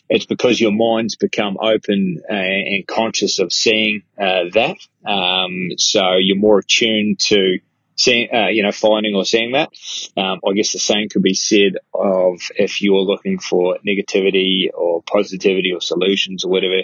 It's 0.09 0.25
because 0.25 0.59
your 0.59 0.73
mind's 0.73 1.15
become 1.15 1.57
open 1.59 2.21
uh, 2.29 2.33
and 2.33 2.85
conscious 2.85 3.39
of 3.39 3.53
seeing 3.53 4.03
uh, 4.19 4.43
that. 4.53 4.77
Um, 5.09 5.69
so 5.77 6.17
you're 6.17 6.37
more 6.37 6.59
attuned 6.59 7.19
to 7.27 7.59
seeing, 7.95 8.29
uh, 8.33 8.47
you 8.47 8.63
know, 8.63 8.71
finding 8.71 9.15
or 9.15 9.23
seeing 9.23 9.53
that. 9.53 9.69
Um, 10.17 10.39
I 10.47 10.53
guess 10.53 10.73
the 10.73 10.79
same 10.79 11.07
could 11.07 11.23
be 11.23 11.33
said 11.33 11.77
of 11.93 12.41
if 12.55 12.81
you're 12.81 13.01
looking 13.01 13.39
for 13.39 13.77
negativity 13.87 14.69
or 14.73 15.01
positivity 15.03 15.71
or 15.73 15.81
solutions 15.81 16.43
or 16.43 16.51
whatever, 16.51 16.81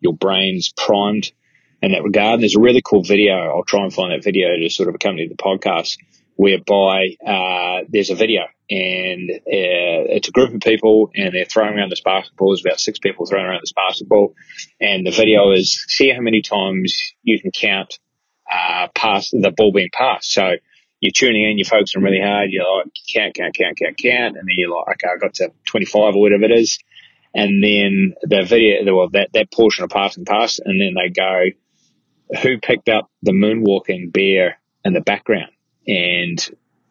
your 0.00 0.14
brain's 0.14 0.72
primed 0.76 1.32
in 1.82 1.92
that 1.92 2.02
regard. 2.04 2.34
And 2.34 2.42
there's 2.42 2.56
a 2.56 2.60
really 2.60 2.82
cool 2.82 3.02
video. 3.02 3.34
I'll 3.34 3.64
try 3.64 3.82
and 3.82 3.92
find 3.92 4.12
that 4.12 4.22
video 4.22 4.56
to 4.56 4.70
sort 4.70 4.88
of 4.88 4.94
accompany 4.94 5.28
the 5.28 5.34
podcast 5.34 5.96
whereby 6.38 7.16
uh, 7.26 7.84
there's 7.88 8.10
a 8.10 8.14
video 8.14 8.42
and 8.70 9.28
uh, 9.28 10.06
it's 10.14 10.28
a 10.28 10.30
group 10.30 10.54
of 10.54 10.60
people 10.60 11.10
and 11.16 11.34
they're 11.34 11.44
throwing 11.44 11.76
around 11.76 11.90
this 11.90 12.00
basketball. 12.00 12.50
There's 12.50 12.64
about 12.64 12.78
six 12.78 13.00
people 13.00 13.26
throwing 13.26 13.44
around 13.44 13.60
this 13.60 13.72
basketball, 13.72 14.34
and 14.80 15.04
the 15.04 15.10
video 15.10 15.50
is 15.50 15.84
see 15.88 16.10
how 16.10 16.20
many 16.20 16.40
times 16.40 16.96
you 17.24 17.40
can 17.40 17.50
count 17.50 17.98
uh, 18.50 18.86
the 18.94 19.52
ball 19.54 19.72
being 19.72 19.90
passed. 19.92 20.32
So 20.32 20.52
you're 21.00 21.12
tuning 21.12 21.42
in, 21.42 21.58
you're 21.58 21.64
focusing 21.64 22.02
really 22.02 22.20
hard. 22.22 22.50
You're 22.52 22.64
like 22.78 22.92
count, 23.12 23.34
count, 23.34 23.56
count, 23.56 23.76
count, 23.76 23.96
count, 24.00 24.36
and 24.36 24.46
then 24.46 24.54
you're 24.56 24.70
like, 24.70 24.94
okay, 24.94 25.08
I 25.12 25.18
got 25.18 25.34
to 25.34 25.50
25 25.66 26.14
or 26.14 26.20
whatever 26.20 26.44
it 26.44 26.52
is, 26.52 26.78
and 27.34 27.64
then 27.64 28.14
the 28.22 28.44
video, 28.44 28.96
well, 28.96 29.08
that 29.10 29.30
that 29.32 29.50
portion 29.50 29.82
of 29.82 29.90
passing 29.90 30.24
past, 30.24 30.60
and 30.64 30.80
then 30.80 30.94
they 30.94 31.10
go, 31.10 31.46
who 32.42 32.58
picked 32.60 32.88
up 32.88 33.10
the 33.22 33.32
moonwalking 33.32 34.12
bear 34.12 34.60
in 34.84 34.92
the 34.92 35.00
background? 35.00 35.50
And 35.86 36.38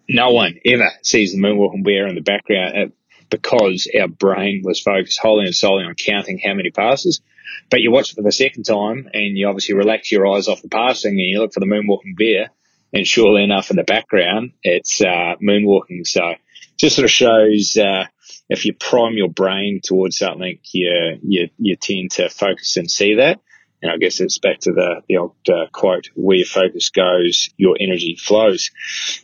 no 0.09 0.31
one 0.31 0.59
ever 0.65 0.89
sees 1.03 1.33
the 1.33 1.39
moonwalking 1.39 1.83
bear 1.83 2.07
in 2.07 2.15
the 2.15 2.21
background 2.21 2.77
uh, 2.77 2.85
because 3.29 3.89
our 3.99 4.07
brain 4.07 4.61
was 4.63 4.79
focused 4.79 5.19
wholly 5.19 5.45
and 5.45 5.55
solely 5.55 5.83
on 5.83 5.95
counting 5.95 6.39
how 6.39 6.53
many 6.53 6.71
passes. 6.71 7.21
But 7.69 7.81
you 7.81 7.91
watch 7.91 8.11
it 8.11 8.15
for 8.15 8.21
the 8.21 8.31
second 8.31 8.63
time 8.63 9.09
and 9.13 9.37
you 9.37 9.47
obviously 9.47 9.75
relax 9.75 10.11
your 10.11 10.27
eyes 10.27 10.47
off 10.47 10.61
the 10.61 10.69
passing 10.69 11.11
and 11.11 11.19
you 11.19 11.39
look 11.39 11.53
for 11.53 11.59
the 11.59 11.65
moonwalking 11.65 12.17
bear 12.17 12.49
and 12.93 13.05
surely 13.05 13.43
enough 13.43 13.69
in 13.69 13.75
the 13.75 13.83
background 13.83 14.53
it's 14.63 15.01
uh, 15.01 15.35
moonwalking. 15.41 16.05
So 16.05 16.35
just 16.77 16.95
sort 16.95 17.05
of 17.05 17.11
shows 17.11 17.77
uh, 17.77 18.05
if 18.49 18.65
you 18.65 18.73
prime 18.73 19.13
your 19.13 19.29
brain 19.29 19.81
towards 19.83 20.17
something, 20.17 20.59
you, 20.71 21.19
you, 21.21 21.49
you 21.57 21.75
tend 21.75 22.11
to 22.11 22.29
focus 22.29 22.77
and 22.77 22.89
see 22.89 23.15
that. 23.15 23.41
And 23.81 23.91
I 23.91 23.97
guess 23.97 24.19
it's 24.19 24.39
back 24.39 24.59
to 24.61 24.71
the, 24.71 25.03
the 25.07 25.17
old 25.17 25.35
uh, 25.47 25.67
quote, 25.71 26.09
where 26.15 26.37
your 26.37 26.47
focus 26.47 26.89
goes, 26.89 27.49
your 27.57 27.77
energy 27.79 28.17
flows. 28.19 28.71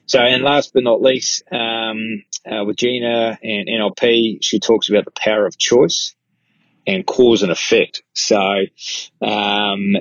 So, 0.05 0.19
and 0.19 0.43
last 0.43 0.74
but 0.74 0.83
not 0.83 1.01
least, 1.01 1.43
um, 1.51 2.24
uh, 2.45 2.63
with 2.63 2.77
Gina 2.77 3.38
and 3.41 3.67
NLP, 3.67 4.38
she 4.41 4.60
talks 4.60 4.89
about 4.89 5.05
the 5.05 5.12
power 5.12 5.48
of 5.48 5.57
choice 5.57 6.15
and 6.86 7.05
cause 7.05 7.41
and 7.41 7.51
effect. 7.51 8.03
So, 8.13 8.65
um, 9.22 9.95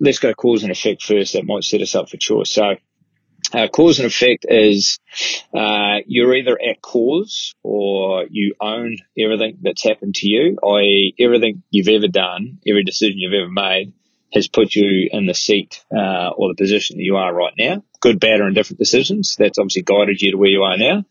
let's 0.00 0.18
go 0.18 0.34
cause 0.34 0.64
and 0.64 0.72
effect 0.72 1.02
first. 1.02 1.34
That 1.34 1.44
might 1.44 1.62
set 1.62 1.80
us 1.80 1.94
up 1.94 2.10
for 2.10 2.16
choice. 2.16 2.50
So, 2.50 2.74
uh, 3.52 3.68
cause 3.68 3.98
and 3.98 4.06
effect 4.06 4.46
is 4.48 4.98
uh, 5.54 5.98
you're 6.06 6.34
either 6.34 6.58
at 6.60 6.80
cause 6.80 7.54
or 7.62 8.24
you 8.30 8.54
own 8.60 8.96
everything 9.18 9.58
that's 9.62 9.82
happened 9.82 10.14
to 10.16 10.28
you, 10.28 10.58
i.e., 10.62 11.14
everything 11.18 11.62
you've 11.70 11.88
ever 11.88 12.08
done, 12.08 12.58
every 12.66 12.84
decision 12.84 13.18
you've 13.18 13.34
ever 13.34 13.50
made 13.50 13.92
has 14.32 14.48
put 14.48 14.74
you 14.74 15.10
in 15.12 15.26
the 15.26 15.34
seat 15.34 15.84
uh, 15.94 16.30
or 16.30 16.48
the 16.48 16.54
position 16.56 16.96
that 16.96 17.02
you 17.02 17.16
are 17.16 17.34
right 17.34 17.52
now. 17.58 17.84
Good, 18.00 18.18
bad, 18.18 18.40
or 18.40 18.48
indifferent 18.48 18.78
decisions. 18.78 19.36
That's 19.38 19.58
obviously 19.58 19.82
guided 19.82 20.22
you 20.22 20.32
to 20.32 20.38
where 20.38 20.48
you 20.48 20.62
are 20.62 20.78
now. 20.78 21.04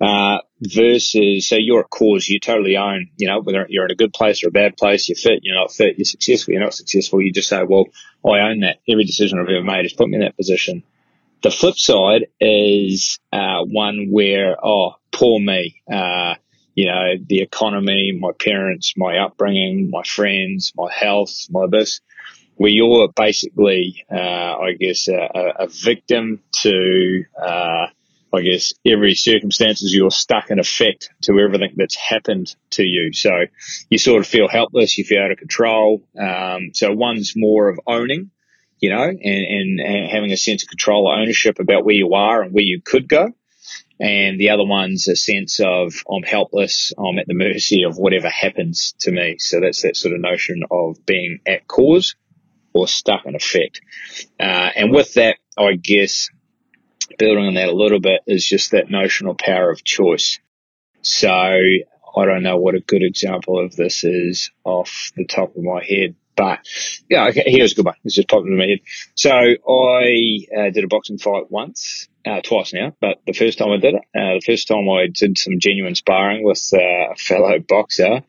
Uh, 0.00 0.38
versus, 0.60 1.46
so 1.46 1.56
you're 1.56 1.80
at 1.80 1.90
cause, 1.90 2.28
you 2.28 2.40
totally 2.40 2.76
own, 2.76 3.10
you 3.16 3.28
know, 3.28 3.40
whether 3.40 3.66
you're 3.68 3.84
in 3.84 3.90
a 3.90 3.96
good 3.96 4.14
place 4.14 4.42
or 4.42 4.48
a 4.48 4.52
bad 4.52 4.76
place, 4.76 5.08
you're 5.08 5.16
fit, 5.16 5.40
you're 5.42 5.56
not 5.56 5.72
fit, 5.72 5.98
you're 5.98 6.04
successful, 6.04 6.52
you're 6.52 6.62
not 6.62 6.72
successful. 6.72 7.20
You 7.20 7.32
just 7.32 7.48
say, 7.48 7.62
well, 7.68 7.86
I 8.24 8.50
own 8.50 8.60
that. 8.60 8.78
Every 8.88 9.04
decision 9.04 9.38
I've 9.38 9.48
ever 9.48 9.64
made 9.64 9.84
has 9.84 9.92
put 9.92 10.08
me 10.08 10.16
in 10.16 10.22
that 10.22 10.36
position. 10.36 10.84
The 11.42 11.50
flip 11.50 11.78
side 11.78 12.26
is 12.38 13.18
uh, 13.32 13.64
one 13.64 14.08
where, 14.10 14.56
oh, 14.62 14.96
poor 15.10 15.40
me. 15.40 15.82
Uh, 15.90 16.34
you 16.74 16.86
know, 16.86 17.14
the 17.26 17.40
economy, 17.40 18.16
my 18.18 18.30
parents, 18.38 18.94
my 18.96 19.18
upbringing, 19.18 19.90
my 19.90 20.02
friends, 20.02 20.72
my 20.76 20.92
health, 20.92 21.46
my 21.50 21.66
this, 21.70 22.00
where 22.56 22.70
you're 22.70 23.08
basically, 23.16 24.04
uh, 24.12 24.16
I 24.16 24.72
guess, 24.78 25.08
a, 25.08 25.64
a 25.64 25.66
victim 25.68 26.42
to, 26.62 27.24
uh, 27.42 27.86
I 28.32 28.40
guess, 28.42 28.74
every 28.86 29.14
circumstances 29.14 29.94
you're 29.94 30.10
stuck 30.10 30.50
in 30.50 30.58
effect 30.58 31.10
to 31.22 31.38
everything 31.38 31.72
that's 31.76 31.96
happened 31.96 32.54
to 32.72 32.82
you. 32.82 33.12
So 33.12 33.30
you 33.88 33.98
sort 33.98 34.20
of 34.20 34.26
feel 34.26 34.46
helpless, 34.46 34.98
you 34.98 35.04
feel 35.04 35.22
out 35.22 35.32
of 35.32 35.38
control. 35.38 36.02
Um, 36.18 36.70
so 36.74 36.92
one's 36.92 37.32
more 37.34 37.68
of 37.70 37.80
owning 37.86 38.30
you 38.80 38.90
know, 38.90 39.02
and, 39.02 39.18
and, 39.20 39.80
and 39.80 40.10
having 40.10 40.32
a 40.32 40.36
sense 40.36 40.62
of 40.62 40.68
control 40.68 41.06
or 41.06 41.16
ownership 41.16 41.58
about 41.58 41.84
where 41.84 41.94
you 41.94 42.14
are 42.14 42.42
and 42.42 42.52
where 42.52 42.64
you 42.64 42.80
could 42.82 43.08
go. 43.08 43.32
And 44.00 44.40
the 44.40 44.50
other 44.50 44.64
one's 44.64 45.06
a 45.08 45.16
sense 45.16 45.60
of 45.60 45.92
I'm 46.10 46.22
helpless, 46.22 46.92
I'm 46.98 47.18
at 47.18 47.26
the 47.26 47.34
mercy 47.34 47.82
of 47.84 47.98
whatever 47.98 48.30
happens 48.30 48.94
to 49.00 49.12
me. 49.12 49.36
So 49.38 49.60
that's 49.60 49.82
that 49.82 49.96
sort 49.96 50.14
of 50.14 50.20
notion 50.20 50.62
of 50.70 51.04
being 51.04 51.40
at 51.46 51.68
cause 51.68 52.16
or 52.72 52.88
stuck 52.88 53.26
in 53.26 53.34
effect. 53.34 53.82
Uh, 54.38 54.70
and 54.74 54.92
with 54.92 55.14
that, 55.14 55.36
I 55.58 55.74
guess 55.74 56.30
building 57.18 57.46
on 57.46 57.54
that 57.54 57.68
a 57.68 57.74
little 57.76 58.00
bit 58.00 58.22
is 58.26 58.46
just 58.46 58.70
that 58.70 58.90
notion 58.90 59.26
notional 59.26 59.34
power 59.34 59.70
of 59.70 59.84
choice. 59.84 60.38
So 61.02 61.30
I 61.30 62.24
don't 62.24 62.42
know 62.42 62.56
what 62.56 62.74
a 62.74 62.80
good 62.80 63.02
example 63.02 63.62
of 63.62 63.76
this 63.76 64.04
is 64.04 64.50
off 64.64 65.12
the 65.16 65.26
top 65.26 65.56
of 65.56 65.62
my 65.62 65.84
head, 65.84 66.14
but 66.40 66.60
yeah, 67.10 67.28
okay, 67.28 67.42
here's 67.44 67.72
a 67.72 67.74
good 67.74 67.84
one. 67.84 67.96
It's 68.02 68.14
just 68.14 68.28
popping 68.28 68.46
into 68.46 68.56
my 68.56 68.66
head. 68.66 68.80
So 69.14 69.30
I 69.30 70.46
uh, 70.56 70.70
did 70.70 70.84
a 70.84 70.88
boxing 70.88 71.18
fight 71.18 71.50
once, 71.50 72.08
uh, 72.26 72.40
twice 72.40 72.72
now, 72.72 72.96
but 72.98 73.20
the 73.26 73.34
first 73.34 73.58
time 73.58 73.68
I 73.68 73.76
did 73.76 73.96
it, 73.96 74.02
uh, 74.14 74.40
the 74.40 74.42
first 74.46 74.66
time 74.66 74.88
I 74.88 75.08
did 75.12 75.36
some 75.36 75.58
genuine 75.58 75.94
sparring 75.94 76.42
with 76.42 76.66
uh, 76.72 77.12
a 77.12 77.14
fellow 77.16 77.58
boxer, 77.58 78.22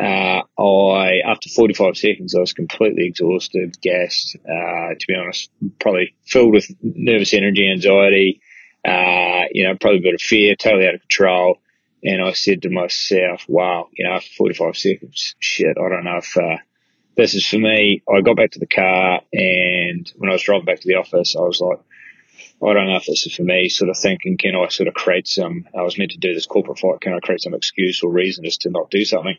uh, 0.00 0.42
I 0.56 1.18
after 1.26 1.48
45 1.48 1.96
seconds 1.96 2.36
I 2.36 2.38
was 2.38 2.52
completely 2.52 3.06
exhausted, 3.06 3.76
gassed. 3.80 4.36
Uh, 4.36 4.94
to 4.94 5.04
be 5.08 5.16
honest, 5.16 5.50
probably 5.80 6.14
filled 6.26 6.54
with 6.54 6.70
nervous 6.80 7.34
energy, 7.34 7.68
anxiety. 7.68 8.40
you 8.84 9.66
know, 9.66 9.76
probably 9.80 9.98
a 9.98 10.02
bit 10.02 10.14
of 10.14 10.20
fear, 10.20 10.54
totally 10.54 10.86
out 10.86 10.94
of 10.94 11.00
control. 11.00 11.58
And 12.04 12.22
I 12.22 12.34
said 12.34 12.62
to 12.62 12.70
myself, 12.70 13.46
wow, 13.48 13.88
you 13.92 14.04
know, 14.04 14.12
after 14.12 14.30
45 14.36 14.76
seconds, 14.76 15.34
shit, 15.40 15.76
I 15.76 15.88
don't 15.88 16.04
know 16.04 16.18
if, 16.18 16.36
this 17.18 17.34
is 17.34 17.46
for 17.46 17.58
me. 17.58 18.00
I 18.08 18.20
got 18.20 18.36
back 18.36 18.52
to 18.52 18.60
the 18.60 18.66
car 18.66 19.20
and 19.32 20.10
when 20.16 20.30
I 20.30 20.34
was 20.34 20.42
driving 20.42 20.64
back 20.64 20.78
to 20.80 20.86
the 20.86 20.94
office, 20.94 21.34
I 21.36 21.40
was 21.40 21.60
like, 21.60 21.80
I 22.62 22.72
don't 22.72 22.86
know 22.86 22.96
if 22.96 23.06
this 23.06 23.26
is 23.26 23.34
for 23.34 23.42
me, 23.42 23.68
sort 23.68 23.90
of 23.90 23.98
thinking, 23.98 24.38
can 24.38 24.54
I 24.54 24.68
sort 24.68 24.86
of 24.86 24.94
create 24.94 25.26
some, 25.26 25.66
I 25.76 25.82
was 25.82 25.98
meant 25.98 26.12
to 26.12 26.18
do 26.18 26.32
this 26.32 26.46
corporate 26.46 26.78
fight, 26.78 27.00
can 27.00 27.14
I 27.14 27.18
create 27.18 27.42
some 27.42 27.54
excuse 27.54 28.04
or 28.04 28.12
reason 28.12 28.46
as 28.46 28.58
to 28.58 28.70
not 28.70 28.90
do 28.90 29.04
something 29.04 29.36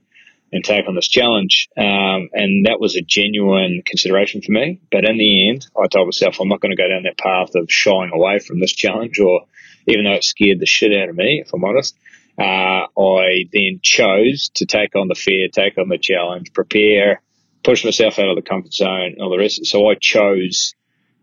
and 0.52 0.62
take 0.62 0.90
on 0.90 0.96
this 0.96 1.08
challenge? 1.08 1.70
Um, 1.78 2.28
and 2.34 2.66
that 2.66 2.82
was 2.82 2.98
a 2.98 3.02
genuine 3.02 3.82
consideration 3.86 4.42
for 4.42 4.52
me. 4.52 4.82
But 4.92 5.06
in 5.06 5.18
the 5.18 5.50
end, 5.50 5.66
I 5.82 5.88
told 5.88 6.08
myself, 6.08 6.42
I'm 6.42 6.50
not 6.50 6.60
going 6.60 6.76
to 6.76 6.82
go 6.82 6.90
down 6.90 7.04
that 7.04 7.18
path 7.18 7.56
of 7.56 7.72
shying 7.72 8.12
away 8.14 8.40
from 8.40 8.60
this 8.60 8.74
challenge 8.74 9.20
or 9.22 9.46
even 9.88 10.04
though 10.04 10.16
it 10.16 10.26
scared 10.26 10.60
the 10.60 10.66
shit 10.66 10.92
out 10.98 11.08
of 11.08 11.16
me, 11.16 11.44
if 11.46 11.54
I'm 11.54 11.64
honest. 11.64 11.96
Uh, 12.38 12.88
I 13.00 13.46
then 13.54 13.80
chose 13.82 14.50
to 14.56 14.66
take 14.66 14.98
on 14.98 15.08
the 15.08 15.16
fear, 15.16 15.48
take 15.48 15.78
on 15.78 15.88
the 15.88 15.98
challenge, 15.98 16.52
prepare, 16.54 17.22
push 17.64 17.84
myself 17.84 18.20
out 18.20 18.30
of 18.30 18.36
the 18.36 18.42
comfort 18.42 18.74
zone 18.74 19.14
and 19.14 19.22
all 19.22 19.30
the 19.30 19.38
rest. 19.38 19.66
So 19.66 19.90
I 19.90 19.96
chose 19.96 20.74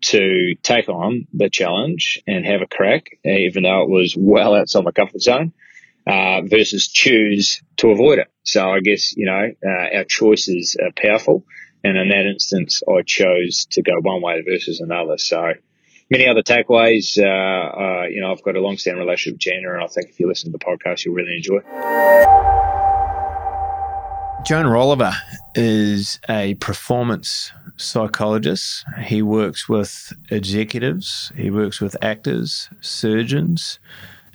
to 0.02 0.54
take 0.62 0.88
on 0.88 1.26
the 1.32 1.50
challenge 1.50 2.22
and 2.26 2.44
have 2.44 2.62
a 2.62 2.66
crack, 2.66 3.18
even 3.24 3.62
though 3.62 3.82
it 3.82 3.88
was 3.88 4.14
well 4.16 4.54
outside 4.54 4.84
my 4.84 4.90
comfort 4.90 5.22
zone, 5.22 5.52
uh, 6.06 6.42
versus 6.42 6.88
choose 6.88 7.62
to 7.78 7.90
avoid 7.90 8.18
it. 8.18 8.30
So 8.44 8.70
I 8.70 8.80
guess, 8.80 9.16
you 9.16 9.26
know, 9.26 9.50
uh, 9.64 9.96
our 9.96 10.04
choices 10.04 10.76
are 10.80 10.92
powerful. 10.96 11.44
And 11.82 11.96
in 11.96 12.08
that 12.08 12.26
instance, 12.26 12.82
I 12.88 13.02
chose 13.02 13.66
to 13.72 13.82
go 13.82 13.92
one 14.00 14.22
way 14.22 14.42
versus 14.46 14.80
another. 14.80 15.18
So 15.18 15.52
many 16.10 16.28
other 16.28 16.42
takeaways. 16.42 17.18
Uh, 17.18 17.24
uh 17.24 18.06
you 18.06 18.20
know, 18.20 18.32
I've 18.32 18.42
got 18.42 18.56
a 18.56 18.60
long-standing 18.60 19.02
relationship 19.02 19.34
with 19.34 19.40
Gina, 19.40 19.74
and 19.74 19.82
I 19.82 19.86
think 19.86 20.10
if 20.10 20.20
you 20.20 20.28
listen 20.28 20.52
to 20.52 20.58
the 20.58 20.64
podcast, 20.64 21.04
you'll 21.04 21.14
really 21.14 21.36
enjoy. 21.36 22.75
Jonah 24.46 24.78
Oliver 24.78 25.12
is 25.56 26.20
a 26.28 26.54
performance 26.54 27.50
psychologist. 27.76 28.84
He 29.02 29.20
works 29.20 29.68
with 29.68 30.12
executives, 30.30 31.32
he 31.34 31.50
works 31.50 31.80
with 31.80 31.96
actors, 32.00 32.68
surgeons, 32.80 33.80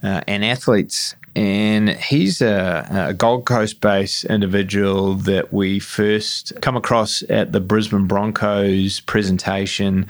uh, 0.03 0.20
and 0.27 0.44
athletes. 0.44 1.15
And 1.34 1.91
he's 1.91 2.41
a, 2.41 3.08
a 3.10 3.13
Gold 3.13 3.46
Coast 3.46 3.80
based 3.80 4.25
individual 4.25 5.13
that 5.13 5.53
we 5.53 5.80
first 5.80 6.51
come 6.62 6.75
across 6.75 7.24
at 7.30 7.53
the 7.53 7.62
Brisbane 7.62 8.06
Broncos 8.06 9.00
presentation 9.00 10.08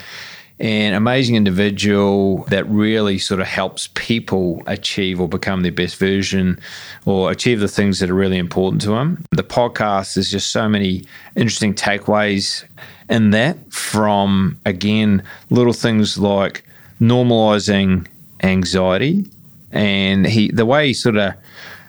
an 0.61 0.93
amazing 0.93 1.35
individual 1.35 2.43
that 2.49 2.69
really 2.69 3.17
sort 3.17 3.39
of 3.39 3.47
helps 3.47 3.89
people 3.95 4.61
achieve 4.67 5.19
or 5.19 5.27
become 5.27 5.63
their 5.63 5.71
best 5.71 5.97
version 5.97 6.59
or 7.05 7.31
achieve 7.31 7.59
the 7.59 7.67
things 7.67 7.99
that 7.99 8.11
are 8.11 8.15
really 8.15 8.37
important 8.37 8.79
to 8.83 8.89
them. 8.89 9.25
The 9.31 9.43
podcast 9.43 10.17
is 10.17 10.29
just 10.29 10.51
so 10.51 10.69
many 10.69 11.03
interesting 11.35 11.73
takeaways 11.73 12.63
in 13.09 13.31
that 13.31 13.57
from, 13.73 14.55
again, 14.63 15.23
little 15.49 15.73
things 15.73 16.19
like 16.19 16.63
normalizing 17.01 18.05
anxiety. 18.43 19.25
And 19.71 20.27
he, 20.27 20.51
the 20.51 20.67
way 20.67 20.87
he 20.87 20.93
sort 20.93 21.17
of 21.17 21.33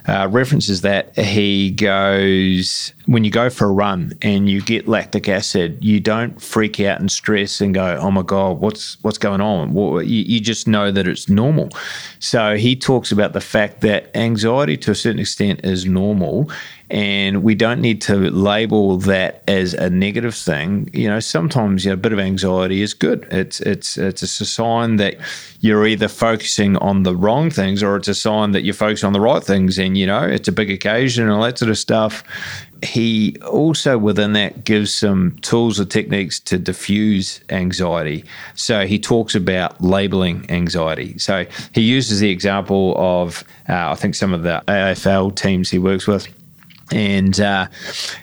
uh, 0.06 0.28
references 0.30 0.80
that 0.80 1.16
he 1.16 1.70
goes 1.70 2.92
when 3.06 3.24
you 3.24 3.30
go 3.30 3.50
for 3.50 3.66
a 3.66 3.72
run 3.72 4.12
and 4.22 4.48
you 4.48 4.60
get 4.60 4.86
lactic 4.86 5.28
acid, 5.28 5.82
you 5.82 6.00
don't 6.00 6.40
freak 6.40 6.80
out 6.80 7.00
and 7.00 7.10
stress 7.10 7.60
and 7.60 7.74
go, 7.74 7.98
"Oh 8.00 8.10
my 8.10 8.22
god, 8.22 8.58
what's 8.58 9.02
what's 9.02 9.18
going 9.18 9.40
on?" 9.40 9.72
Well, 9.72 10.02
you, 10.02 10.22
you 10.22 10.40
just 10.40 10.68
know 10.68 10.90
that 10.90 11.06
it's 11.06 11.28
normal. 11.28 11.70
So 12.18 12.56
he 12.56 12.76
talks 12.76 13.12
about 13.12 13.32
the 13.32 13.40
fact 13.40 13.80
that 13.82 14.14
anxiety, 14.16 14.76
to 14.78 14.92
a 14.92 14.94
certain 14.94 15.20
extent, 15.20 15.60
is 15.64 15.86
normal, 15.86 16.50
and 16.92 17.42
we 17.42 17.54
don't 17.54 17.80
need 17.80 18.02
to 18.02 18.16
label 18.16 18.98
that 18.98 19.42
as 19.48 19.72
a 19.72 19.88
negative 19.88 20.34
thing. 20.34 20.90
You 20.92 21.08
know, 21.08 21.20
sometimes 21.20 21.86
you 21.86 21.90
know, 21.90 21.94
a 21.94 21.96
bit 21.96 22.12
of 22.12 22.18
anxiety 22.18 22.82
is 22.82 22.92
good. 22.92 23.26
It's 23.30 23.60
it's 23.60 23.96
it's 23.96 24.22
a 24.22 24.44
sign 24.44 24.96
that 24.96 25.16
you're 25.60 25.86
either 25.86 26.06
focusing 26.06 26.76
on 26.76 27.04
the 27.04 27.16
wrong 27.16 27.48
things 27.48 27.82
or 27.82 27.96
it's 27.96 28.08
a 28.08 28.14
sign 28.14 28.52
that 28.52 28.62
you're 28.62 28.74
focusing 28.74 29.06
on 29.06 29.14
the 29.14 29.22
right 29.22 29.42
things. 29.42 29.78
And 29.78 29.96
you 29.96 30.06
know, 30.06 30.22
it's 30.22 30.48
a 30.48 30.52
big 30.52 30.70
occasion 30.70 31.24
and 31.24 31.32
all 31.32 31.42
that 31.44 31.58
sort 31.58 31.70
of 31.70 31.78
stuff. 31.78 32.22
He 32.82 33.36
also 33.46 33.96
within 33.96 34.34
that 34.34 34.64
gives 34.64 34.92
some 34.92 35.38
tools 35.40 35.80
or 35.80 35.86
techniques 35.86 36.40
to 36.40 36.58
diffuse 36.58 37.40
anxiety. 37.48 38.22
So 38.54 38.86
he 38.86 38.98
talks 38.98 39.34
about 39.34 39.80
labeling 39.80 40.44
anxiety. 40.50 41.16
So 41.16 41.46
he 41.72 41.80
uses 41.80 42.20
the 42.20 42.28
example 42.28 42.94
of 42.98 43.44
uh, 43.66 43.92
I 43.92 43.94
think 43.94 44.14
some 44.14 44.34
of 44.34 44.42
the 44.42 44.62
AFL 44.68 45.34
teams 45.36 45.70
he 45.70 45.78
works 45.78 46.06
with 46.06 46.28
and 46.92 47.40
uh, 47.40 47.68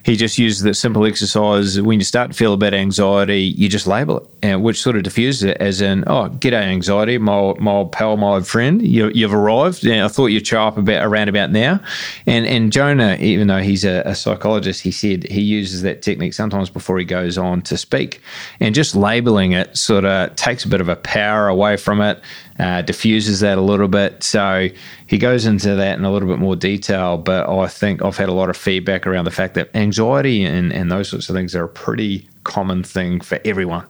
he 0.03 0.15
just 0.15 0.37
uses 0.37 0.61
the 0.61 0.73
simple 0.73 1.05
exercise. 1.05 1.81
When 1.81 1.99
you 1.99 2.05
start 2.05 2.31
to 2.31 2.37
feel 2.37 2.53
a 2.53 2.57
bit 2.57 2.73
anxiety, 2.73 3.41
you 3.41 3.67
just 3.67 3.87
label 3.87 4.19
it, 4.19 4.27
and 4.43 4.63
which 4.63 4.81
sort 4.81 4.95
of 4.95 5.03
diffuses 5.03 5.43
it 5.43 5.57
as 5.57 5.81
in, 5.81 6.03
oh, 6.07 6.29
g'day 6.29 6.53
anxiety, 6.53 7.17
my, 7.17 7.53
my 7.59 7.71
old 7.71 7.91
pal, 7.91 8.17
my 8.17 8.35
old 8.35 8.47
friend, 8.47 8.85
you, 8.85 9.09
have 9.27 9.33
arrived. 9.33 9.87
I 9.87 10.07
thought 10.07 10.27
you'd 10.27 10.47
show 10.47 10.63
up 10.63 10.77
about 10.77 11.05
around 11.05 11.29
about 11.29 11.51
now. 11.51 11.79
And 12.25 12.45
and 12.45 12.71
Jonah, 12.71 13.17
even 13.19 13.47
though 13.47 13.61
he's 13.61 13.83
a, 13.83 14.01
a 14.05 14.15
psychologist, 14.15 14.81
he 14.81 14.91
said 14.91 15.23
he 15.23 15.41
uses 15.41 15.81
that 15.81 16.01
technique 16.01 16.33
sometimes 16.33 16.69
before 16.69 16.99
he 16.99 17.05
goes 17.05 17.37
on 17.37 17.61
to 17.63 17.77
speak. 17.77 18.21
And 18.59 18.75
just 18.75 18.95
labeling 18.95 19.53
it 19.53 19.75
sort 19.77 20.05
of 20.05 20.35
takes 20.35 20.65
a 20.65 20.67
bit 20.67 20.81
of 20.81 20.89
a 20.89 20.95
power 20.95 21.47
away 21.47 21.77
from 21.77 22.01
it 22.01 22.21
uh, 22.59 22.81
diffuses 22.81 23.39
that 23.39 23.57
a 23.57 23.61
little 23.61 23.87
bit. 23.87 24.21
So 24.21 24.67
he 25.07 25.17
goes 25.17 25.45
into 25.45 25.75
that 25.75 25.97
in 25.97 26.03
a 26.03 26.11
little 26.11 26.27
bit 26.27 26.39
more 26.39 26.57
detail. 26.57 27.17
But 27.17 27.49
I 27.49 27.67
think 27.67 28.03
I've 28.03 28.17
had 28.17 28.27
a 28.27 28.33
lot 28.33 28.49
of 28.49 28.57
feedback 28.57 29.07
around 29.07 29.25
the 29.25 29.31
fact 29.31 29.53
that 29.53 29.73
anxiety 29.73 30.43
and, 30.43 30.73
and 30.73 30.91
those 30.91 31.09
sorts 31.09 31.29
of 31.29 31.35
things 31.35 31.55
are 31.55 31.63
a 31.63 31.69
pretty 31.69 32.27
common 32.43 32.83
thing 32.83 33.21
for 33.21 33.39
everyone. 33.45 33.85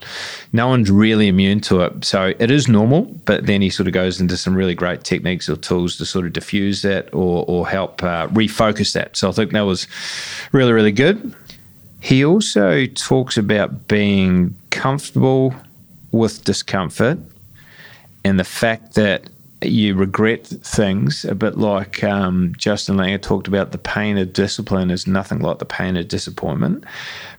No 0.54 0.68
one's 0.68 0.92
really 0.92 1.28
immune 1.28 1.62
to 1.62 1.82
it. 1.82 2.06
So 2.06 2.34
it 2.38 2.52
is 2.52 2.68
normal, 2.68 3.04
but 3.26 3.48
then 3.48 3.62
he 3.62 3.70
sort 3.70 3.88
of 3.88 3.94
goes 3.94 4.22
into 4.22 4.38
some 4.38 4.56
really 4.56 4.76
great 4.76 5.04
techniques 5.04 5.50
or 5.50 5.56
tools 5.56 5.98
to 5.98 6.06
sort 6.06 6.26
of 6.28 6.34
diffuse 6.34 6.84
that 6.84 7.12
or, 7.14 7.46
or 7.48 7.68
help 7.68 8.04
uh, 8.04 8.28
refocus 8.28 8.94
that. 8.94 9.18
So 9.18 9.30
I 9.30 9.32
think 9.32 9.52
that 9.54 9.62
was 9.62 9.88
really, 10.52 10.74
really 10.74 10.92
good. 10.92 11.34
He 12.02 12.24
also 12.24 12.86
talks 12.86 13.38
about 13.38 13.88
being 13.88 14.56
comfortable 14.70 15.56
with 16.12 16.44
discomfort 16.44 17.18
and 18.24 18.40
the 18.40 18.44
fact 18.44 18.96
that 18.96 19.30
you 19.62 19.96
regret 19.96 20.46
things 20.48 21.26
a 21.26 21.36
bit 21.36 21.58
like 21.58 22.04
um, 22.04 22.54
Justin 22.58 22.96
Langer 22.96 23.22
talked 23.22 23.48
about 23.48 23.72
the 23.72 23.78
pain 23.78 24.18
of 24.18 24.32
discipline 24.32 24.90
is 24.90 25.06
nothing 25.06 25.40
like 25.40 25.60
the 25.60 25.66
pain 25.66 25.98
of 25.98 26.08
disappointment, 26.08 26.84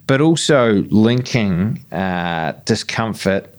but 0.07 0.21
also 0.21 0.85
linking 0.91 1.83
uh, 1.93 2.53
discomfort 2.67 3.55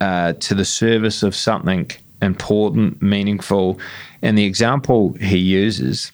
uh, 0.00 0.32
to 0.34 0.54
the 0.54 0.64
service 0.64 1.22
of 1.22 1.34
something 1.34 1.90
important, 2.20 3.00
meaningful. 3.00 3.78
And 4.20 4.36
the 4.36 4.44
example 4.44 5.12
he 5.14 5.38
uses 5.38 6.10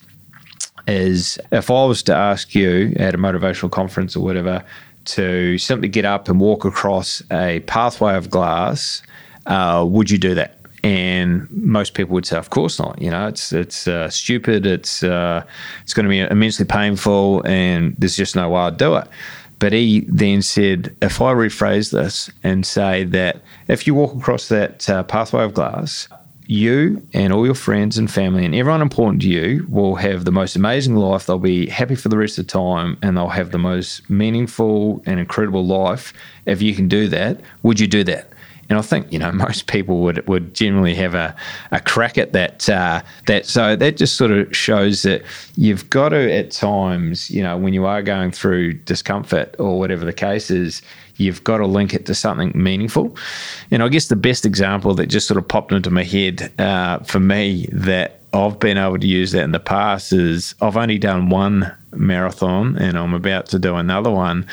is 0.87 1.39
if 1.51 1.69
I 1.71 1.85
was 1.85 2.03
to 2.03 2.15
ask 2.15 2.53
you 2.53 2.93
at 2.97 3.15
a 3.15 3.17
motivational 3.17 3.71
conference 3.71 4.15
or 4.15 4.23
whatever 4.23 4.63
to 5.05 5.57
simply 5.57 5.87
get 5.87 6.05
up 6.05 6.29
and 6.29 6.39
walk 6.39 6.65
across 6.65 7.23
a 7.31 7.61
pathway 7.61 8.15
of 8.15 8.29
glass 8.29 9.01
uh, 9.49 9.85
would 9.85 10.09
you 10.09 10.17
do 10.17 10.35
that? 10.35 10.55
And 10.81 11.49
most 11.51 11.93
people 11.93 12.13
would 12.13 12.25
say, 12.25 12.37
of 12.37 12.51
course 12.51 12.79
not. 12.79 13.01
You 13.01 13.09
know, 13.09 13.27
it's 13.27 13.51
it's 13.51 13.87
uh, 13.87 14.09
stupid. 14.09 14.65
It's 14.65 15.03
uh, 15.03 15.43
it's 15.81 15.93
going 15.93 16.05
to 16.05 16.09
be 16.09 16.19
immensely 16.19 16.65
painful, 16.65 17.45
and 17.45 17.95
there's 17.97 18.15
just 18.15 18.35
no 18.35 18.47
way 18.49 18.61
I'd 18.61 18.77
do 18.77 18.95
it. 18.95 19.07
But 19.59 19.73
he 19.73 20.05
then 20.07 20.41
said, 20.41 20.95
if 21.01 21.19
I 21.19 21.33
rephrase 21.33 21.91
this 21.91 22.29
and 22.43 22.65
say 22.65 23.03
that 23.03 23.41
if 23.67 23.85
you 23.85 23.93
walk 23.93 24.15
across 24.15 24.47
that 24.47 24.89
uh, 24.89 25.03
pathway 25.03 25.43
of 25.43 25.53
glass, 25.53 26.07
you 26.49 27.05
and 27.13 27.31
all 27.31 27.45
your 27.45 27.55
friends 27.55 27.97
and 27.97 28.09
family 28.09 28.43
and 28.43 28.55
everyone 28.55 28.81
important 28.81 29.21
to 29.21 29.27
you 29.27 29.67
will 29.69 29.95
have 29.95 30.25
the 30.25 30.31
most 30.31 30.55
amazing 30.55 30.95
life. 30.95 31.27
They'll 31.27 31.37
be 31.37 31.67
happy 31.67 31.93
for 31.93 32.09
the 32.09 32.17
rest 32.17 32.39
of 32.39 32.47
the 32.47 32.51
time 32.51 32.97
and 33.03 33.15
they'll 33.15 33.27
have 33.27 33.51
the 33.51 33.59
most 33.59 34.09
meaningful 34.09 35.03
and 35.05 35.19
incredible 35.19 35.63
life. 35.63 36.11
If 36.47 36.61
you 36.61 36.73
can 36.73 36.87
do 36.87 37.07
that, 37.09 37.41
would 37.61 37.79
you 37.79 37.85
do 37.85 38.03
that? 38.05 38.31
And 38.69 38.77
I 38.77 38.81
think 38.81 39.11
you 39.11 39.19
know 39.19 39.31
most 39.47 39.67
people 39.67 40.01
would 40.01 40.25
would 40.27 40.53
generally 40.53 40.95
have 40.95 41.15
a, 41.15 41.35
a 41.71 41.79
crack 41.79 42.17
at 42.17 42.33
that. 42.33 42.69
Uh, 42.69 43.01
that 43.27 43.45
so 43.45 43.75
that 43.75 43.97
just 43.97 44.15
sort 44.15 44.31
of 44.31 44.55
shows 44.55 45.01
that 45.03 45.23
you've 45.55 45.89
got 45.89 46.09
to 46.09 46.31
at 46.31 46.51
times, 46.51 47.29
you 47.29 47.43
know, 47.43 47.57
when 47.57 47.73
you 47.73 47.85
are 47.85 48.01
going 48.01 48.31
through 48.31 48.73
discomfort 48.73 49.55
or 49.59 49.79
whatever 49.79 50.05
the 50.05 50.13
case 50.13 50.49
is, 50.49 50.81
you've 51.17 51.43
got 51.43 51.57
to 51.57 51.67
link 51.67 51.93
it 51.93 52.05
to 52.05 52.15
something 52.15 52.51
meaningful. 52.55 53.15
And 53.71 53.83
I 53.83 53.89
guess 53.89 54.07
the 54.07 54.15
best 54.15 54.45
example 54.45 54.93
that 54.95 55.07
just 55.07 55.27
sort 55.27 55.37
of 55.37 55.47
popped 55.47 55.71
into 55.71 55.89
my 55.89 56.03
head 56.03 56.51
uh, 56.59 56.99
for 56.99 57.19
me 57.19 57.67
that 57.71 58.18
I've 58.33 58.59
been 58.59 58.77
able 58.77 58.99
to 58.99 59.07
use 59.07 59.31
that 59.31 59.43
in 59.43 59.51
the 59.51 59.59
past 59.59 60.13
is 60.13 60.53
I've 60.61 60.77
only 60.77 60.97
done 60.97 61.29
one 61.29 61.71
marathon 61.91 62.77
and 62.77 62.97
I'm 62.97 63.13
about 63.13 63.47
to 63.47 63.59
do 63.59 63.75
another 63.75 64.11
one. 64.11 64.45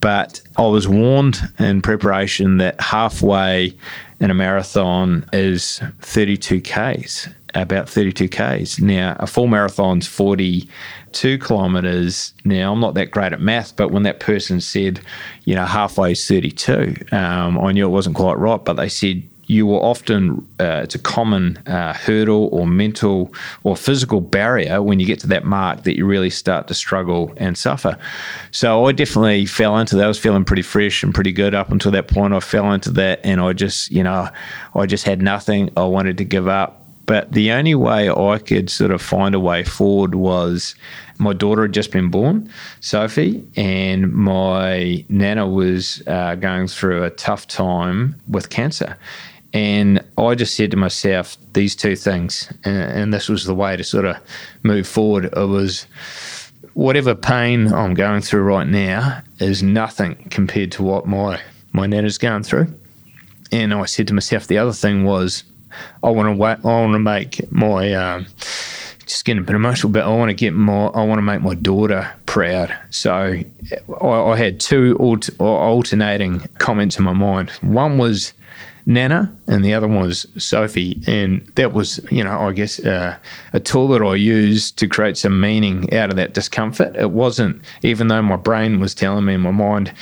But 0.00 0.40
I 0.56 0.66
was 0.66 0.86
warned 0.86 1.40
in 1.58 1.82
preparation 1.82 2.58
that 2.58 2.80
halfway 2.80 3.76
in 4.20 4.30
a 4.30 4.34
marathon 4.34 5.28
is 5.32 5.80
32 6.00 6.60
Ks, 6.60 7.28
about 7.54 7.88
32 7.88 8.28
Ks. 8.28 8.80
Now, 8.80 9.16
a 9.18 9.26
full 9.26 9.48
marathon's 9.48 10.06
42 10.06 11.38
kilometres. 11.38 12.32
Now, 12.44 12.72
I'm 12.72 12.80
not 12.80 12.94
that 12.94 13.10
great 13.10 13.32
at 13.32 13.40
math, 13.40 13.74
but 13.76 13.90
when 13.90 14.04
that 14.04 14.20
person 14.20 14.60
said, 14.60 15.00
you 15.44 15.54
know, 15.56 15.64
halfway 15.64 16.12
is 16.12 16.26
32, 16.26 16.96
um, 17.12 17.58
I 17.58 17.72
knew 17.72 17.84
it 17.84 17.90
wasn't 17.90 18.16
quite 18.16 18.38
right, 18.38 18.64
but 18.64 18.74
they 18.74 18.88
said, 18.88 19.22
you 19.48 19.66
will 19.66 19.80
often, 19.80 20.46
uh, 20.60 20.82
it's 20.84 20.94
a 20.94 20.98
common 20.98 21.56
uh, 21.66 21.94
hurdle 21.94 22.48
or 22.52 22.66
mental 22.66 23.32
or 23.64 23.76
physical 23.76 24.20
barrier 24.20 24.82
when 24.82 25.00
you 25.00 25.06
get 25.06 25.18
to 25.20 25.26
that 25.26 25.44
mark 25.44 25.84
that 25.84 25.96
you 25.96 26.06
really 26.06 26.30
start 26.30 26.68
to 26.68 26.74
struggle 26.74 27.32
and 27.38 27.56
suffer. 27.58 27.98
So 28.50 28.84
I 28.84 28.92
definitely 28.92 29.46
fell 29.46 29.76
into 29.78 29.96
that. 29.96 30.04
I 30.04 30.08
was 30.08 30.18
feeling 30.18 30.44
pretty 30.44 30.62
fresh 30.62 31.02
and 31.02 31.14
pretty 31.14 31.32
good 31.32 31.54
up 31.54 31.70
until 31.70 31.90
that 31.92 32.08
point. 32.08 32.34
I 32.34 32.40
fell 32.40 32.70
into 32.72 32.90
that 32.92 33.20
and 33.24 33.40
I 33.40 33.54
just, 33.54 33.90
you 33.90 34.02
know, 34.02 34.28
I 34.74 34.86
just 34.86 35.04
had 35.04 35.22
nothing. 35.22 35.70
I 35.76 35.84
wanted 35.84 36.18
to 36.18 36.24
give 36.24 36.46
up. 36.46 36.84
But 37.06 37.32
the 37.32 37.52
only 37.52 37.74
way 37.74 38.10
I 38.10 38.36
could 38.36 38.68
sort 38.68 38.90
of 38.90 39.00
find 39.00 39.34
a 39.34 39.40
way 39.40 39.64
forward 39.64 40.14
was 40.14 40.74
my 41.16 41.32
daughter 41.32 41.62
had 41.62 41.72
just 41.72 41.90
been 41.90 42.10
born, 42.10 42.50
Sophie, 42.80 43.42
and 43.56 44.12
my 44.12 45.06
nana 45.08 45.46
was 45.46 46.02
uh, 46.06 46.34
going 46.34 46.68
through 46.68 47.04
a 47.04 47.10
tough 47.10 47.48
time 47.48 48.14
with 48.28 48.50
cancer. 48.50 48.98
And 49.52 50.04
I 50.18 50.34
just 50.34 50.54
said 50.54 50.70
to 50.72 50.76
myself, 50.76 51.36
these 51.54 51.74
two 51.74 51.96
things, 51.96 52.52
and, 52.64 52.76
and, 52.76 53.14
this 53.14 53.28
was 53.28 53.44
the 53.44 53.54
way 53.54 53.76
to 53.76 53.82
sort 53.82 54.04
of 54.04 54.16
move 54.62 54.86
forward. 54.86 55.24
It 55.24 55.48
was 55.48 55.86
whatever 56.74 57.14
pain 57.14 57.72
I'm 57.72 57.94
going 57.94 58.20
through 58.20 58.42
right 58.42 58.66
now 58.66 59.22
is 59.38 59.62
nothing 59.62 60.16
compared 60.30 60.72
to 60.72 60.82
what 60.82 61.06
my 61.06 61.40
my 61.72 61.86
nana's 61.86 62.18
going 62.18 62.42
through. 62.42 62.72
And 63.50 63.72
I 63.72 63.84
said 63.86 64.08
to 64.08 64.14
myself, 64.14 64.46
the 64.46 64.58
other 64.58 64.72
thing 64.72 65.04
was, 65.04 65.44
I 66.02 66.10
want 66.10 66.36
to 66.36 66.44
I 66.44 66.56
want 66.62 66.92
to 66.92 66.98
make 66.98 67.50
my 67.50 67.92
um, 67.94 68.26
just 69.08 69.24
getting 69.24 69.42
a 69.42 69.44
bit 69.44 69.56
emotional, 69.56 69.90
but 69.90 70.04
I 70.04 70.08
want 70.08 70.28
to 70.28 70.34
get 70.34 70.52
more. 70.52 70.94
I 70.96 71.02
want 71.04 71.18
to 71.18 71.22
make 71.22 71.40
my 71.40 71.54
daughter 71.54 72.12
proud. 72.26 72.76
So 72.90 73.42
I, 74.00 74.06
I 74.06 74.36
had 74.36 74.60
two 74.60 74.96
alt- 75.00 75.30
alternating 75.40 76.40
comments 76.58 76.98
in 76.98 77.04
my 77.04 77.12
mind. 77.14 77.50
One 77.62 77.96
was 77.96 78.34
Nana, 78.88 79.30
and 79.46 79.62
the 79.62 79.74
other 79.74 79.86
one 79.86 80.00
was 80.00 80.26
Sophie. 80.38 80.98
And 81.06 81.46
that 81.56 81.74
was, 81.74 82.00
you 82.10 82.24
know, 82.24 82.40
I 82.40 82.52
guess 82.52 82.80
uh, 82.80 83.18
a 83.52 83.60
tool 83.60 83.88
that 83.88 84.02
I 84.02 84.14
used 84.14 84.78
to 84.78 84.88
create 84.88 85.18
some 85.18 85.38
meaning 85.38 85.92
out 85.92 86.08
of 86.08 86.16
that 86.16 86.32
discomfort. 86.32 86.96
It 86.96 87.10
wasn't, 87.10 87.60
even 87.82 88.08
though 88.08 88.22
my 88.22 88.36
brain 88.36 88.80
was 88.80 88.94
telling 88.94 89.26
me, 89.26 89.36
my 89.36 89.50
mind 89.50 89.92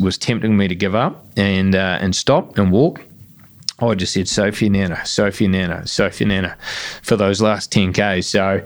was 0.00 0.16
tempting 0.16 0.56
me 0.56 0.68
to 0.68 0.76
give 0.76 0.94
up 0.94 1.26
and 1.36 1.74
uh, 1.74 1.98
and 2.00 2.14
stop 2.14 2.56
and 2.56 2.70
walk. 2.70 3.02
I 3.80 3.94
just 3.94 4.14
said 4.14 4.28
Sophie 4.28 4.70
Nana, 4.70 5.04
Sophie 5.04 5.48
Nana, 5.48 5.84
Sophie 5.86 6.24
Nana 6.24 6.56
for 7.02 7.16
those 7.16 7.42
last 7.42 7.70
10Ks. 7.72 8.24
So 8.24 8.64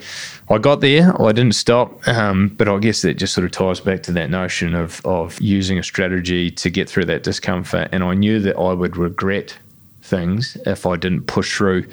I 0.54 0.58
got 0.58 0.82
there, 0.82 1.20
I 1.20 1.32
didn't 1.32 1.56
stop, 1.56 2.06
um, 2.06 2.48
but 2.48 2.68
I 2.68 2.78
guess 2.78 3.02
that 3.02 3.14
just 3.14 3.34
sort 3.34 3.44
of 3.44 3.50
ties 3.50 3.80
back 3.80 4.04
to 4.04 4.12
that 4.12 4.30
notion 4.30 4.74
of, 4.74 5.04
of 5.04 5.40
using 5.40 5.78
a 5.78 5.82
strategy 5.82 6.48
to 6.52 6.70
get 6.70 6.88
through 6.88 7.06
that 7.06 7.24
discomfort. 7.24 7.88
And 7.90 8.04
I 8.04 8.14
knew 8.14 8.38
that 8.40 8.56
I 8.56 8.72
would 8.72 8.96
regret 8.96 9.58
things 10.02 10.56
if 10.66 10.86
I 10.86 10.96
didn't 10.96 11.22
push 11.22 11.56
through 11.56 11.86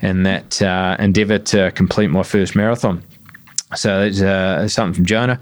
in 0.00 0.22
that 0.24 0.60
uh, 0.62 0.96
endeavor 0.98 1.38
to 1.38 1.70
complete 1.72 2.08
my 2.08 2.22
first 2.22 2.54
marathon. 2.54 3.02
So 3.76 4.00
that's 4.00 4.20
uh, 4.20 4.68
something 4.68 4.94
from 4.94 5.06
Jonah. 5.06 5.40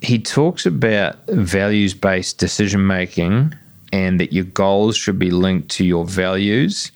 He 0.00 0.18
talks 0.18 0.64
about 0.66 1.16
values 1.26 1.94
based 1.94 2.38
decision 2.38 2.86
making 2.86 3.54
and 3.92 4.20
that 4.20 4.32
your 4.32 4.44
goals 4.44 4.96
should 4.96 5.18
be 5.18 5.30
linked 5.30 5.70
to 5.70 5.84
your 5.84 6.04
values 6.04 6.92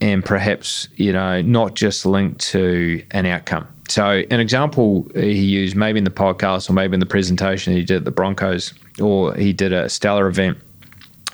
and 0.00 0.24
perhaps, 0.24 0.88
you 0.96 1.12
know, 1.12 1.40
not 1.42 1.74
just 1.74 2.04
linked 2.04 2.40
to 2.40 3.02
an 3.12 3.24
outcome. 3.24 3.66
So, 3.88 4.22
an 4.30 4.40
example 4.40 5.06
he 5.14 5.42
used 5.42 5.76
maybe 5.76 5.98
in 5.98 6.04
the 6.04 6.10
podcast 6.10 6.68
or 6.68 6.72
maybe 6.72 6.94
in 6.94 7.00
the 7.00 7.06
presentation 7.06 7.72
he 7.72 7.84
did 7.84 7.98
at 7.98 8.04
the 8.04 8.10
Broncos 8.10 8.74
or 9.00 9.34
he 9.34 9.52
did 9.52 9.72
a 9.72 9.88
stellar 9.88 10.26
event 10.26 10.58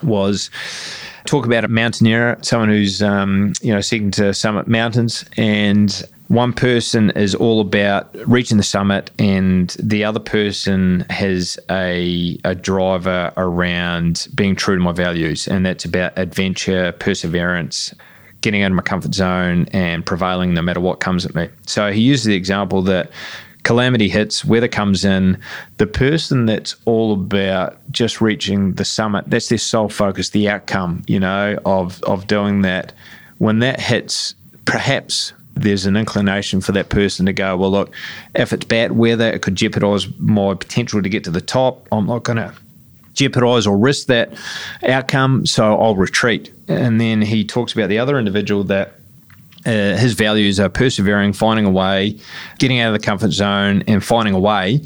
was 0.02 0.50
talk 1.24 1.44
about 1.44 1.64
a 1.64 1.68
mountaineer, 1.68 2.38
someone 2.42 2.68
who's 2.68 3.02
um, 3.02 3.52
you 3.60 3.72
know 3.72 3.80
seeking 3.80 4.10
to 4.12 4.32
summit 4.34 4.66
mountains, 4.66 5.24
and 5.36 6.04
one 6.28 6.52
person 6.52 7.10
is 7.10 7.34
all 7.34 7.60
about 7.60 8.14
reaching 8.26 8.58
the 8.58 8.62
summit, 8.62 9.10
and 9.18 9.70
the 9.82 10.04
other 10.04 10.20
person 10.20 11.00
has 11.08 11.58
a, 11.70 12.38
a 12.44 12.54
driver 12.54 13.32
around 13.38 14.28
being 14.34 14.54
true 14.54 14.76
to 14.76 14.82
my 14.82 14.92
values, 14.92 15.48
and 15.48 15.64
that's 15.64 15.86
about 15.86 16.12
adventure, 16.18 16.92
perseverance, 16.92 17.94
getting 18.42 18.62
out 18.62 18.70
of 18.70 18.76
my 18.76 18.82
comfort 18.82 19.14
zone, 19.14 19.66
and 19.72 20.04
prevailing 20.04 20.52
no 20.52 20.60
matter 20.60 20.80
what 20.80 21.00
comes 21.00 21.24
at 21.24 21.34
me. 21.34 21.48
So 21.66 21.90
he 21.90 22.02
used 22.02 22.26
the 22.26 22.34
example 22.34 22.82
that 22.82 23.10
calamity 23.62 24.08
hits, 24.08 24.44
weather 24.44 24.68
comes 24.68 25.04
in, 25.04 25.38
the 25.76 25.86
person 25.86 26.46
that's 26.46 26.76
all 26.84 27.12
about 27.12 27.76
just 27.90 28.20
reaching 28.20 28.72
the 28.74 28.84
summit, 28.84 29.24
that's 29.28 29.48
their 29.48 29.58
sole 29.58 29.88
focus, 29.88 30.30
the 30.30 30.48
outcome, 30.48 31.02
you 31.06 31.20
know, 31.20 31.58
of, 31.64 32.02
of 32.04 32.26
doing 32.26 32.62
that. 32.62 32.92
When 33.38 33.60
that 33.60 33.80
hits, 33.80 34.34
perhaps 34.64 35.32
there's 35.54 35.86
an 35.86 35.96
inclination 35.96 36.60
for 36.60 36.72
that 36.72 36.88
person 36.88 37.26
to 37.26 37.32
go, 37.32 37.56
well, 37.56 37.70
look, 37.70 37.92
if 38.34 38.52
it's 38.52 38.64
bad 38.64 38.92
weather, 38.92 39.28
it 39.28 39.42
could 39.42 39.56
jeopardize 39.56 40.06
my 40.18 40.54
potential 40.54 41.02
to 41.02 41.08
get 41.08 41.24
to 41.24 41.30
the 41.30 41.40
top. 41.40 41.86
I'm 41.92 42.06
not 42.06 42.22
going 42.22 42.36
to 42.36 42.54
jeopardize 43.14 43.66
or 43.66 43.76
risk 43.76 44.06
that 44.06 44.32
outcome, 44.86 45.44
so 45.44 45.76
I'll 45.78 45.96
retreat. 45.96 46.52
And 46.68 47.00
then 47.00 47.20
he 47.20 47.44
talks 47.44 47.72
about 47.72 47.88
the 47.88 47.98
other 47.98 48.18
individual 48.18 48.64
that 48.64 48.94
uh, 49.66 49.96
his 49.96 50.14
values 50.14 50.60
are 50.60 50.68
persevering, 50.68 51.32
finding 51.32 51.66
a 51.66 51.70
way, 51.70 52.18
getting 52.58 52.80
out 52.80 52.94
of 52.94 53.00
the 53.00 53.04
comfort 53.04 53.32
zone, 53.32 53.82
and 53.86 54.04
finding 54.04 54.34
a 54.34 54.38
way. 54.38 54.80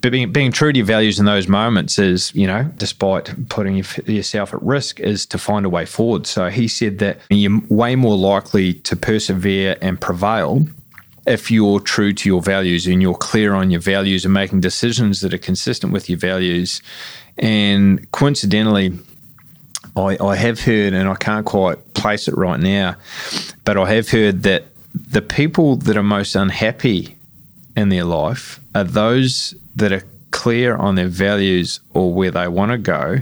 But 0.00 0.12
being, 0.12 0.32
being 0.32 0.52
true 0.52 0.72
to 0.72 0.78
your 0.78 0.86
values 0.86 1.18
in 1.18 1.24
those 1.24 1.48
moments 1.48 1.98
is, 1.98 2.34
you 2.34 2.46
know, 2.46 2.64
despite 2.76 3.48
putting 3.48 3.76
yourself 3.76 4.52
at 4.52 4.62
risk, 4.62 5.00
is 5.00 5.24
to 5.26 5.38
find 5.38 5.64
a 5.64 5.70
way 5.70 5.86
forward. 5.86 6.26
So 6.26 6.50
he 6.50 6.68
said 6.68 6.98
that 6.98 7.18
you're 7.30 7.60
way 7.68 7.96
more 7.96 8.16
likely 8.16 8.74
to 8.74 8.96
persevere 8.96 9.76
and 9.80 10.00
prevail 10.00 10.66
if 11.26 11.50
you're 11.50 11.80
true 11.80 12.12
to 12.12 12.28
your 12.28 12.42
values 12.42 12.86
and 12.86 13.00
you're 13.00 13.14
clear 13.14 13.54
on 13.54 13.70
your 13.70 13.80
values 13.80 14.26
and 14.26 14.34
making 14.34 14.60
decisions 14.60 15.22
that 15.22 15.32
are 15.32 15.38
consistent 15.38 15.92
with 15.92 16.10
your 16.10 16.18
values. 16.18 16.82
And 17.38 18.10
coincidentally, 18.12 18.92
I, 19.96 20.16
I 20.20 20.36
have 20.36 20.60
heard, 20.60 20.92
and 20.92 21.08
I 21.08 21.14
can't 21.14 21.46
quite 21.46 21.94
place 21.94 22.26
it 22.28 22.36
right 22.36 22.58
now, 22.58 22.96
but 23.64 23.76
I 23.76 23.92
have 23.94 24.08
heard 24.08 24.42
that 24.42 24.64
the 24.92 25.22
people 25.22 25.76
that 25.76 25.96
are 25.96 26.02
most 26.02 26.34
unhappy 26.34 27.16
in 27.76 27.88
their 27.88 28.04
life 28.04 28.60
are 28.74 28.84
those 28.84 29.54
that 29.76 29.92
are 29.92 30.02
clear 30.30 30.76
on 30.76 30.94
their 30.94 31.08
values 31.08 31.80
or 31.92 32.12
where 32.12 32.30
they 32.30 32.48
want 32.48 32.72
to 32.72 32.78
go, 32.78 33.18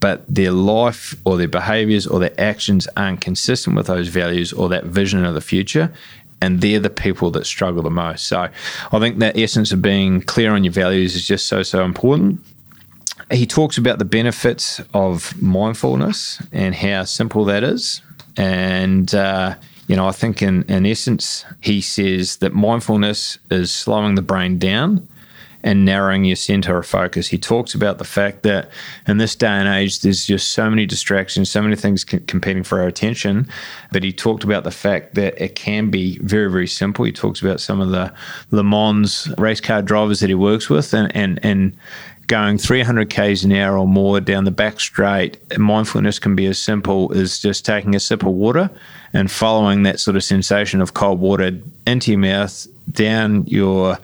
but 0.00 0.24
their 0.32 0.50
life 0.50 1.14
or 1.24 1.36
their 1.36 1.48
behaviors 1.48 2.06
or 2.06 2.18
their 2.18 2.38
actions 2.40 2.88
aren't 2.96 3.20
consistent 3.20 3.76
with 3.76 3.86
those 3.86 4.08
values 4.08 4.52
or 4.52 4.68
that 4.68 4.84
vision 4.84 5.24
of 5.24 5.34
the 5.34 5.40
future. 5.40 5.92
And 6.40 6.60
they're 6.60 6.80
the 6.80 6.90
people 6.90 7.30
that 7.30 7.46
struggle 7.46 7.82
the 7.82 7.90
most. 7.90 8.26
So 8.26 8.48
I 8.92 8.98
think 8.98 9.18
that 9.20 9.38
essence 9.38 9.72
of 9.72 9.80
being 9.80 10.20
clear 10.20 10.52
on 10.52 10.62
your 10.62 10.72
values 10.72 11.14
is 11.14 11.26
just 11.26 11.46
so, 11.46 11.62
so 11.62 11.84
important 11.84 12.44
he 13.30 13.46
talks 13.46 13.78
about 13.78 13.98
the 13.98 14.04
benefits 14.04 14.80
of 14.92 15.40
mindfulness 15.40 16.42
and 16.52 16.74
how 16.74 17.04
simple 17.04 17.44
that 17.46 17.64
is. 17.64 18.02
And, 18.36 19.14
uh, 19.14 19.54
you 19.86 19.96
know, 19.96 20.06
I 20.06 20.12
think 20.12 20.42
in, 20.42 20.64
in 20.64 20.86
essence, 20.86 21.44
he 21.60 21.80
says 21.80 22.36
that 22.38 22.52
mindfulness 22.52 23.38
is 23.50 23.72
slowing 23.72 24.14
the 24.14 24.22
brain 24.22 24.58
down 24.58 25.08
and 25.64 25.86
narrowing 25.86 26.26
your 26.26 26.36
center 26.36 26.76
of 26.76 26.86
focus. 26.86 27.28
He 27.28 27.38
talks 27.38 27.74
about 27.74 27.96
the 27.96 28.04
fact 28.04 28.42
that 28.42 28.70
in 29.08 29.16
this 29.16 29.34
day 29.34 29.46
and 29.46 29.66
age, 29.66 30.02
there's 30.02 30.26
just 30.26 30.52
so 30.52 30.68
many 30.68 30.84
distractions, 30.84 31.50
so 31.50 31.62
many 31.62 31.74
things 31.74 32.04
competing 32.04 32.62
for 32.62 32.82
our 32.82 32.86
attention. 32.86 33.48
But 33.90 34.04
he 34.04 34.12
talked 34.12 34.44
about 34.44 34.64
the 34.64 34.70
fact 34.70 35.14
that 35.14 35.40
it 35.42 35.54
can 35.54 35.88
be 35.88 36.18
very, 36.18 36.50
very 36.50 36.68
simple. 36.68 37.06
He 37.06 37.12
talks 37.12 37.40
about 37.40 37.62
some 37.62 37.80
of 37.80 37.90
the 37.90 38.12
Le 38.50 38.62
Mans 38.62 39.32
race 39.38 39.62
car 39.62 39.80
drivers 39.80 40.20
that 40.20 40.28
he 40.28 40.34
works 40.34 40.68
with, 40.68 40.92
and 40.92 41.10
and 41.16 41.40
and 41.42 41.74
going 42.26 42.58
300 42.58 43.10
k's 43.10 43.44
an 43.44 43.52
hour 43.52 43.78
or 43.78 43.86
more 43.86 44.20
down 44.20 44.44
the 44.44 44.50
back 44.50 44.80
straight, 44.80 45.38
mindfulness 45.58 46.18
can 46.18 46.34
be 46.34 46.46
as 46.46 46.58
simple 46.58 47.12
as 47.14 47.38
just 47.38 47.64
taking 47.64 47.94
a 47.94 48.00
sip 48.00 48.22
of 48.22 48.32
water 48.32 48.70
and 49.12 49.30
following 49.30 49.84
that 49.84 50.00
sort 50.00 50.16
of 50.16 50.24
sensation 50.24 50.80
of 50.80 50.94
cold 50.94 51.20
water 51.20 51.52
into 51.86 52.10
your 52.10 52.20
mouth, 52.20 52.66
down 52.90 53.46
your 53.46 53.98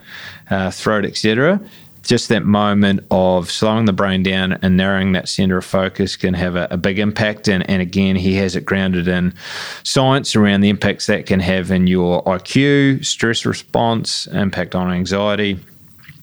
uh, 0.50 0.70
throat, 0.70 1.04
etc. 1.04 1.60
Just 2.02 2.28
that 2.28 2.44
moment 2.44 3.04
of 3.10 3.50
slowing 3.50 3.84
the 3.84 3.92
brain 3.92 4.22
down 4.22 4.54
and 4.62 4.76
narrowing 4.76 5.12
that 5.12 5.28
center 5.28 5.58
of 5.58 5.64
focus 5.64 6.16
can 6.16 6.34
have 6.34 6.56
a, 6.56 6.66
a 6.70 6.76
big 6.76 6.98
impact. 6.98 7.48
And, 7.48 7.68
and 7.68 7.82
again, 7.82 8.16
he 8.16 8.34
has 8.36 8.56
it 8.56 8.64
grounded 8.64 9.06
in 9.06 9.34
science 9.82 10.34
around 10.34 10.62
the 10.62 10.70
impacts 10.70 11.06
that 11.06 11.26
can 11.26 11.40
have 11.40 11.70
in 11.70 11.86
your 11.86 12.24
IQ, 12.24 13.04
stress 13.04 13.44
response, 13.44 14.26
impact 14.28 14.74
on 14.74 14.90
anxiety 14.90 15.58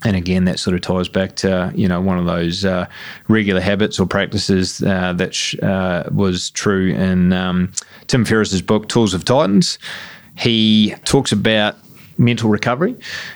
and 0.03 0.15
again, 0.15 0.45
that 0.45 0.59
sort 0.59 0.75
of 0.75 0.81
ties 0.81 1.07
back 1.07 1.35
to 1.37 1.71
you 1.75 1.87
know 1.87 1.99
one 2.01 2.17
of 2.17 2.25
those 2.25 2.65
uh, 2.65 2.87
regular 3.27 3.61
habits 3.61 3.99
or 3.99 4.05
practices 4.05 4.81
uh, 4.83 5.13
that 5.13 5.33
sh- 5.33 5.57
uh, 5.61 6.03
was 6.11 6.49
true 6.51 6.93
in 6.93 7.33
um, 7.33 7.71
Tim 8.07 8.25
Ferriss's 8.25 8.61
book 8.61 8.87
Tools 8.89 9.13
of 9.13 9.25
Titans. 9.25 9.79
He 10.37 10.93
talks 11.05 11.31
about 11.31 11.75
mental 12.19 12.49
recovery, 12.49 12.95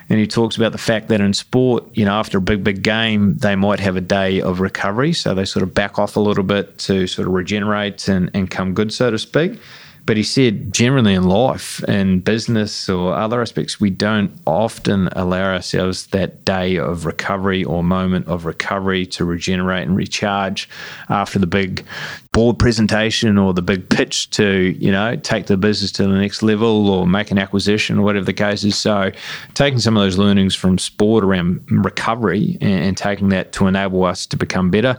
and 0.10 0.20
he 0.20 0.28
talks 0.28 0.56
about 0.56 0.72
the 0.72 0.78
fact 0.78 1.08
that 1.10 1.22
in 1.22 1.34
sport, 1.34 1.84
you 1.94 2.06
know, 2.06 2.14
after 2.14 2.38
a 2.38 2.42
big 2.42 2.64
big 2.64 2.84
game, 2.84 3.38
they 3.38 3.56
might 3.56 3.80
have 3.80 3.96
a 3.96 4.02
day 4.02 4.42
of 4.42 4.60
recovery, 4.60 5.14
so 5.14 5.34
they 5.34 5.46
sort 5.46 5.64
of 5.64 5.74
back 5.74 5.98
off 5.98 6.16
a 6.16 6.20
little 6.20 6.44
bit 6.44 6.78
to 6.80 7.08
sort 7.08 7.28
of 7.28 7.34
regenerate 7.34 8.08
and, 8.08 8.30
and 8.34 8.52
come 8.52 8.74
good, 8.74 8.94
so 8.94 9.10
to 9.12 9.20
speak. 9.20 9.60
But 10.06 10.18
he 10.18 10.24
said, 10.24 10.74
generally 10.74 11.14
in 11.14 11.24
life 11.24 11.84
and 11.88 12.24
business 12.24 12.90
or 12.90 13.14
other 13.14 13.42
aspects, 13.42 13.80
we 13.80 13.90
don't 13.90 14.32
often 14.48 15.08
allow 15.10 15.54
ourselves 15.54 16.08
that 16.08 16.44
day 16.44 16.78
of 16.78 17.06
recovery 17.06 17.64
or 17.64 17.84
moment 17.84 18.28
of 18.28 18.46
recovery 18.46 19.06
to 19.08 19.26
regenerate 19.26 19.88
and 19.88 19.96
recharge 19.96 20.68
after 21.10 21.40
the 21.40 21.48
big 21.48 21.86
board 22.34 22.58
presentation 22.58 23.38
or 23.38 23.54
the 23.54 23.62
big 23.62 23.90
pitch 23.90 24.30
to, 24.30 24.74
you 24.80 24.90
know, 24.90 25.18
take 25.18 25.48
the 25.48 25.58
business 25.58 25.92
to 25.92 26.04
the 26.04 26.10
next 26.10 26.42
level 26.42 26.90
or 26.90 27.06
make 27.06 27.30
an 27.30 27.38
acquisition 27.38 28.00
or 28.00 28.04
whatever 28.04 28.24
the 28.24 28.34
case 28.34 28.64
is. 28.64 28.78
So, 28.78 29.12
taking 29.54 29.80
some 29.80 29.98
of 29.98 30.04
those 30.04 30.18
learnings 30.18 30.56
from 30.56 30.78
sport 30.78 31.26
around 31.26 31.62
recovery 31.70 32.58
and, 32.62 32.86
and 32.86 32.98
taking 32.98 33.30
that 33.30 33.52
to 33.54 33.68
enable 33.68 34.06
us 34.06 34.26
to 34.28 34.38
become 34.38 34.72
better. 34.72 34.98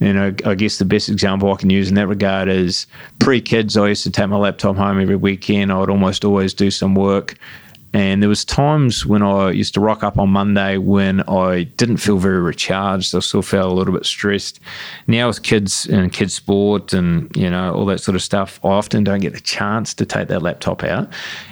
And 0.00 0.20
I, 0.20 0.50
I 0.50 0.54
guess 0.54 0.76
the 0.76 0.84
best 0.84 1.08
example 1.08 1.50
I 1.50 1.56
can 1.56 1.70
use 1.70 1.88
in 1.88 1.94
that 1.94 2.08
regard 2.08 2.48
is 2.48 2.86
pre 3.20 3.40
kids, 3.40 3.78
I 3.78 3.88
used 3.88 4.02
to 4.02 4.10
take 4.10 4.28
my 4.28 4.36
laptop 4.36 4.76
home 4.76 5.00
every 5.00 5.16
weekend. 5.16 5.72
I 5.72 5.78
would 5.78 5.90
almost 5.90 6.26
always 6.26 6.52
do 6.52 6.70
some 6.70 6.94
work 6.94 7.38
and 7.92 8.22
there 8.22 8.28
was 8.28 8.44
times 8.44 9.06
when 9.06 9.22
I 9.22 9.50
used 9.50 9.74
to 9.74 9.80
rock 9.80 10.02
up 10.02 10.18
on 10.18 10.30
Monday 10.30 10.76
when 10.76 11.22
I 11.22 11.64
didn't 11.76 11.98
feel 11.98 12.18
very 12.18 12.40
recharged. 12.40 13.14
I 13.14 13.20
still 13.20 13.42
felt 13.42 13.70
a 13.70 13.74
little 13.74 13.94
bit 13.94 14.04
stressed. 14.04 14.60
Now 15.06 15.28
with 15.28 15.42
kids 15.42 15.86
and 15.86 16.12
kids 16.12 16.34
sport 16.34 16.92
and 16.92 17.34
you 17.36 17.48
know 17.48 17.72
all 17.74 17.86
that 17.86 18.00
sort 18.00 18.14
of 18.14 18.22
stuff, 18.22 18.60
I 18.64 18.68
often 18.68 19.04
don't 19.04 19.20
get 19.20 19.32
the 19.32 19.40
chance 19.40 19.94
to 19.94 20.04
take 20.04 20.28
that 20.28 20.42
laptop 20.42 20.84
out. 20.84 21.08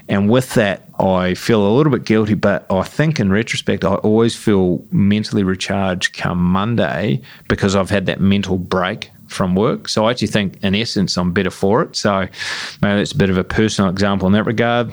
And 0.08 0.28
with 0.28 0.54
that, 0.54 0.82
I 0.98 1.34
feel 1.34 1.66
a 1.66 1.72
little 1.74 1.92
bit 1.92 2.04
guilty. 2.04 2.34
But 2.34 2.66
I 2.70 2.82
think 2.82 3.18
in 3.18 3.30
retrospect, 3.30 3.84
I 3.84 3.94
always 3.96 4.36
feel 4.36 4.84
mentally 4.90 5.42
recharged 5.42 6.16
come 6.16 6.38
Monday 6.38 7.22
because 7.48 7.74
I've 7.74 7.90
had 7.90 8.06
that 8.06 8.20
mental 8.20 8.58
break 8.58 9.10
from 9.28 9.54
work. 9.54 9.88
So 9.88 10.04
I 10.04 10.10
actually 10.10 10.28
think, 10.28 10.62
in 10.62 10.74
essence, 10.74 11.16
I'm 11.16 11.32
better 11.32 11.50
for 11.50 11.82
it. 11.82 11.96
So 11.96 12.28
maybe 12.82 12.98
that's 12.98 13.12
a 13.12 13.16
bit 13.16 13.30
of 13.30 13.38
a 13.38 13.44
personal 13.44 13.90
example 13.90 14.26
in 14.26 14.32
that 14.34 14.44
regard. 14.44 14.92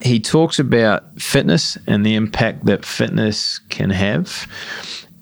He 0.00 0.20
talks 0.20 0.58
about 0.58 1.20
fitness 1.20 1.76
and 1.86 2.04
the 2.04 2.14
impact 2.14 2.66
that 2.66 2.84
fitness 2.84 3.58
can 3.68 3.90
have. 3.90 4.46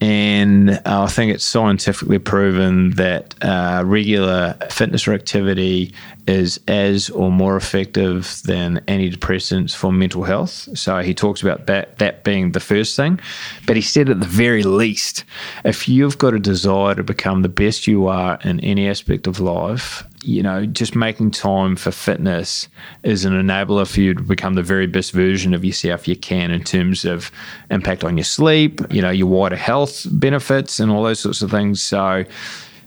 And 0.00 0.80
I 0.86 1.06
think 1.08 1.34
it's 1.34 1.44
scientifically 1.44 2.20
proven 2.20 2.90
that 2.90 3.34
uh, 3.42 3.82
regular 3.84 4.56
fitness 4.70 5.08
or 5.08 5.12
activity 5.12 5.92
is 6.28 6.60
as 6.68 7.10
or 7.10 7.32
more 7.32 7.56
effective 7.56 8.40
than 8.44 8.78
antidepressants 8.86 9.74
for 9.74 9.92
mental 9.92 10.22
health. 10.22 10.68
So 10.78 11.00
he 11.00 11.14
talks 11.14 11.42
about 11.42 11.66
that, 11.66 11.98
that 11.98 12.22
being 12.22 12.52
the 12.52 12.60
first 12.60 12.94
thing. 12.94 13.18
But 13.66 13.74
he 13.74 13.82
said, 13.82 14.08
at 14.08 14.20
the 14.20 14.26
very 14.26 14.62
least, 14.62 15.24
if 15.64 15.88
you've 15.88 16.18
got 16.18 16.32
a 16.32 16.38
desire 16.38 16.94
to 16.94 17.02
become 17.02 17.42
the 17.42 17.48
best 17.48 17.88
you 17.88 18.06
are 18.06 18.38
in 18.44 18.60
any 18.60 18.88
aspect 18.88 19.26
of 19.26 19.40
life, 19.40 20.04
you 20.22 20.42
know, 20.42 20.66
just 20.66 20.94
making 20.94 21.30
time 21.30 21.76
for 21.76 21.90
fitness 21.90 22.68
is 23.02 23.24
an 23.24 23.32
enabler 23.32 23.86
for 23.86 24.00
you 24.00 24.14
to 24.14 24.22
become 24.22 24.54
the 24.54 24.62
very 24.62 24.86
best 24.86 25.12
version 25.12 25.54
of 25.54 25.64
yourself 25.64 26.08
you 26.08 26.16
can 26.16 26.50
in 26.50 26.64
terms 26.64 27.04
of 27.04 27.30
impact 27.70 28.04
on 28.04 28.16
your 28.16 28.24
sleep, 28.24 28.80
you 28.90 29.02
know, 29.02 29.10
your 29.10 29.26
wider 29.26 29.56
health 29.56 30.06
benefits 30.10 30.80
and 30.80 30.90
all 30.90 31.02
those 31.02 31.20
sorts 31.20 31.42
of 31.42 31.50
things. 31.50 31.82
So, 31.82 32.24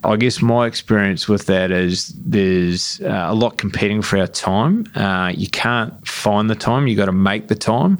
I 0.03 0.15
guess 0.15 0.41
my 0.41 0.65
experience 0.65 1.27
with 1.27 1.45
that 1.45 1.69
is 1.69 2.07
there's 2.17 2.99
uh, 3.01 3.25
a 3.27 3.35
lot 3.35 3.57
competing 3.57 4.01
for 4.01 4.17
our 4.17 4.27
time. 4.27 4.87
Uh, 4.95 5.31
you 5.35 5.47
can't 5.47 6.07
find 6.07 6.49
the 6.49 6.55
time, 6.55 6.87
you 6.87 6.95
got 6.95 7.05
to 7.05 7.11
make 7.11 7.49
the 7.49 7.55
time. 7.55 7.99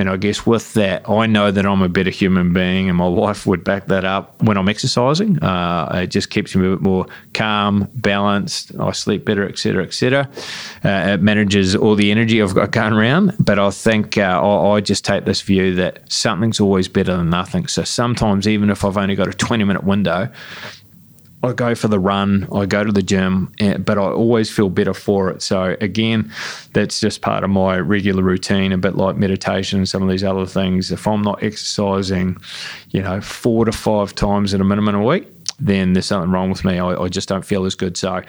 And 0.00 0.08
I 0.08 0.16
guess 0.16 0.46
with 0.46 0.72
that, 0.74 1.08
I 1.08 1.26
know 1.26 1.50
that 1.50 1.66
I'm 1.66 1.82
a 1.82 1.88
better 1.88 2.10
human 2.10 2.52
being, 2.52 2.88
and 2.88 2.96
my 2.96 3.06
wife 3.06 3.46
would 3.46 3.62
back 3.62 3.86
that 3.86 4.04
up 4.04 4.42
when 4.42 4.56
I'm 4.56 4.68
exercising. 4.68 5.42
Uh, 5.42 6.00
it 6.02 6.06
just 6.08 6.30
keeps 6.30 6.56
me 6.56 6.66
a 6.66 6.70
bit 6.70 6.80
more 6.80 7.06
calm, 7.34 7.88
balanced. 7.94 8.72
I 8.80 8.92
sleep 8.92 9.24
better, 9.24 9.46
etc., 9.48 9.84
etc. 9.84 10.28
Uh, 10.84 10.88
it 10.88 11.22
manages 11.22 11.76
all 11.76 11.94
the 11.94 12.10
energy 12.10 12.42
I've 12.42 12.54
got 12.54 12.70
going 12.70 12.94
around. 12.94 13.36
But 13.38 13.58
I 13.58 13.70
think 13.70 14.16
uh, 14.16 14.40
I, 14.42 14.76
I 14.76 14.80
just 14.80 15.04
take 15.04 15.26
this 15.26 15.42
view 15.42 15.74
that 15.76 16.10
something's 16.10 16.60
always 16.60 16.88
better 16.88 17.16
than 17.16 17.30
nothing. 17.30 17.66
So 17.66 17.84
sometimes, 17.84 18.48
even 18.48 18.70
if 18.70 18.84
I've 18.84 18.96
only 18.96 19.14
got 19.14 19.28
a 19.28 19.32
20 19.32 19.64
minute 19.64 19.84
window, 19.84 20.30
I 21.42 21.52
go 21.52 21.74
for 21.74 21.88
the 21.88 21.98
run, 21.98 22.46
I 22.52 22.66
go 22.66 22.84
to 22.84 22.92
the 22.92 23.02
gym, 23.02 23.50
eh, 23.58 23.78
but 23.78 23.96
I 23.96 24.02
always 24.02 24.50
feel 24.50 24.68
better 24.68 24.92
for 24.92 25.30
it. 25.30 25.40
So, 25.40 25.76
again, 25.80 26.30
that's 26.74 27.00
just 27.00 27.22
part 27.22 27.44
of 27.44 27.50
my 27.50 27.78
regular 27.78 28.22
routine, 28.22 28.72
a 28.72 28.78
bit 28.78 28.94
like 28.96 29.16
meditation 29.16 29.78
and 29.78 29.88
some 29.88 30.02
of 30.02 30.10
these 30.10 30.22
other 30.22 30.44
things. 30.44 30.92
If 30.92 31.06
I'm 31.06 31.22
not 31.22 31.42
exercising, 31.42 32.36
you 32.90 33.02
know, 33.02 33.22
four 33.22 33.64
to 33.64 33.72
five 33.72 34.14
times 34.14 34.52
at 34.52 34.60
a 34.60 34.64
minimum 34.64 34.96
a 34.96 35.04
week, 35.04 35.28
then 35.58 35.94
there's 35.94 36.06
something 36.06 36.30
wrong 36.30 36.50
with 36.50 36.64
me. 36.64 36.78
I, 36.78 36.94
I 36.94 37.08
just 37.08 37.28
don't 37.28 37.44
feel 37.44 37.64
as 37.64 37.74
good. 37.74 37.96
So, 37.96 38.22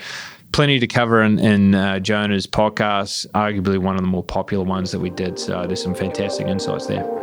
plenty 0.53 0.79
to 0.79 0.87
cover 0.87 1.21
in, 1.21 1.37
in 1.39 1.75
uh, 1.75 1.99
Jonah's 1.99 2.47
podcast, 2.47 3.27
arguably 3.31 3.77
one 3.77 3.95
of 3.95 4.01
the 4.01 4.07
more 4.07 4.23
popular 4.23 4.63
ones 4.63 4.91
that 4.91 4.99
we 4.99 5.09
did. 5.09 5.37
So, 5.37 5.67
there's 5.67 5.83
some 5.83 5.95
fantastic 5.95 6.47
insights 6.47 6.87
there. 6.87 7.20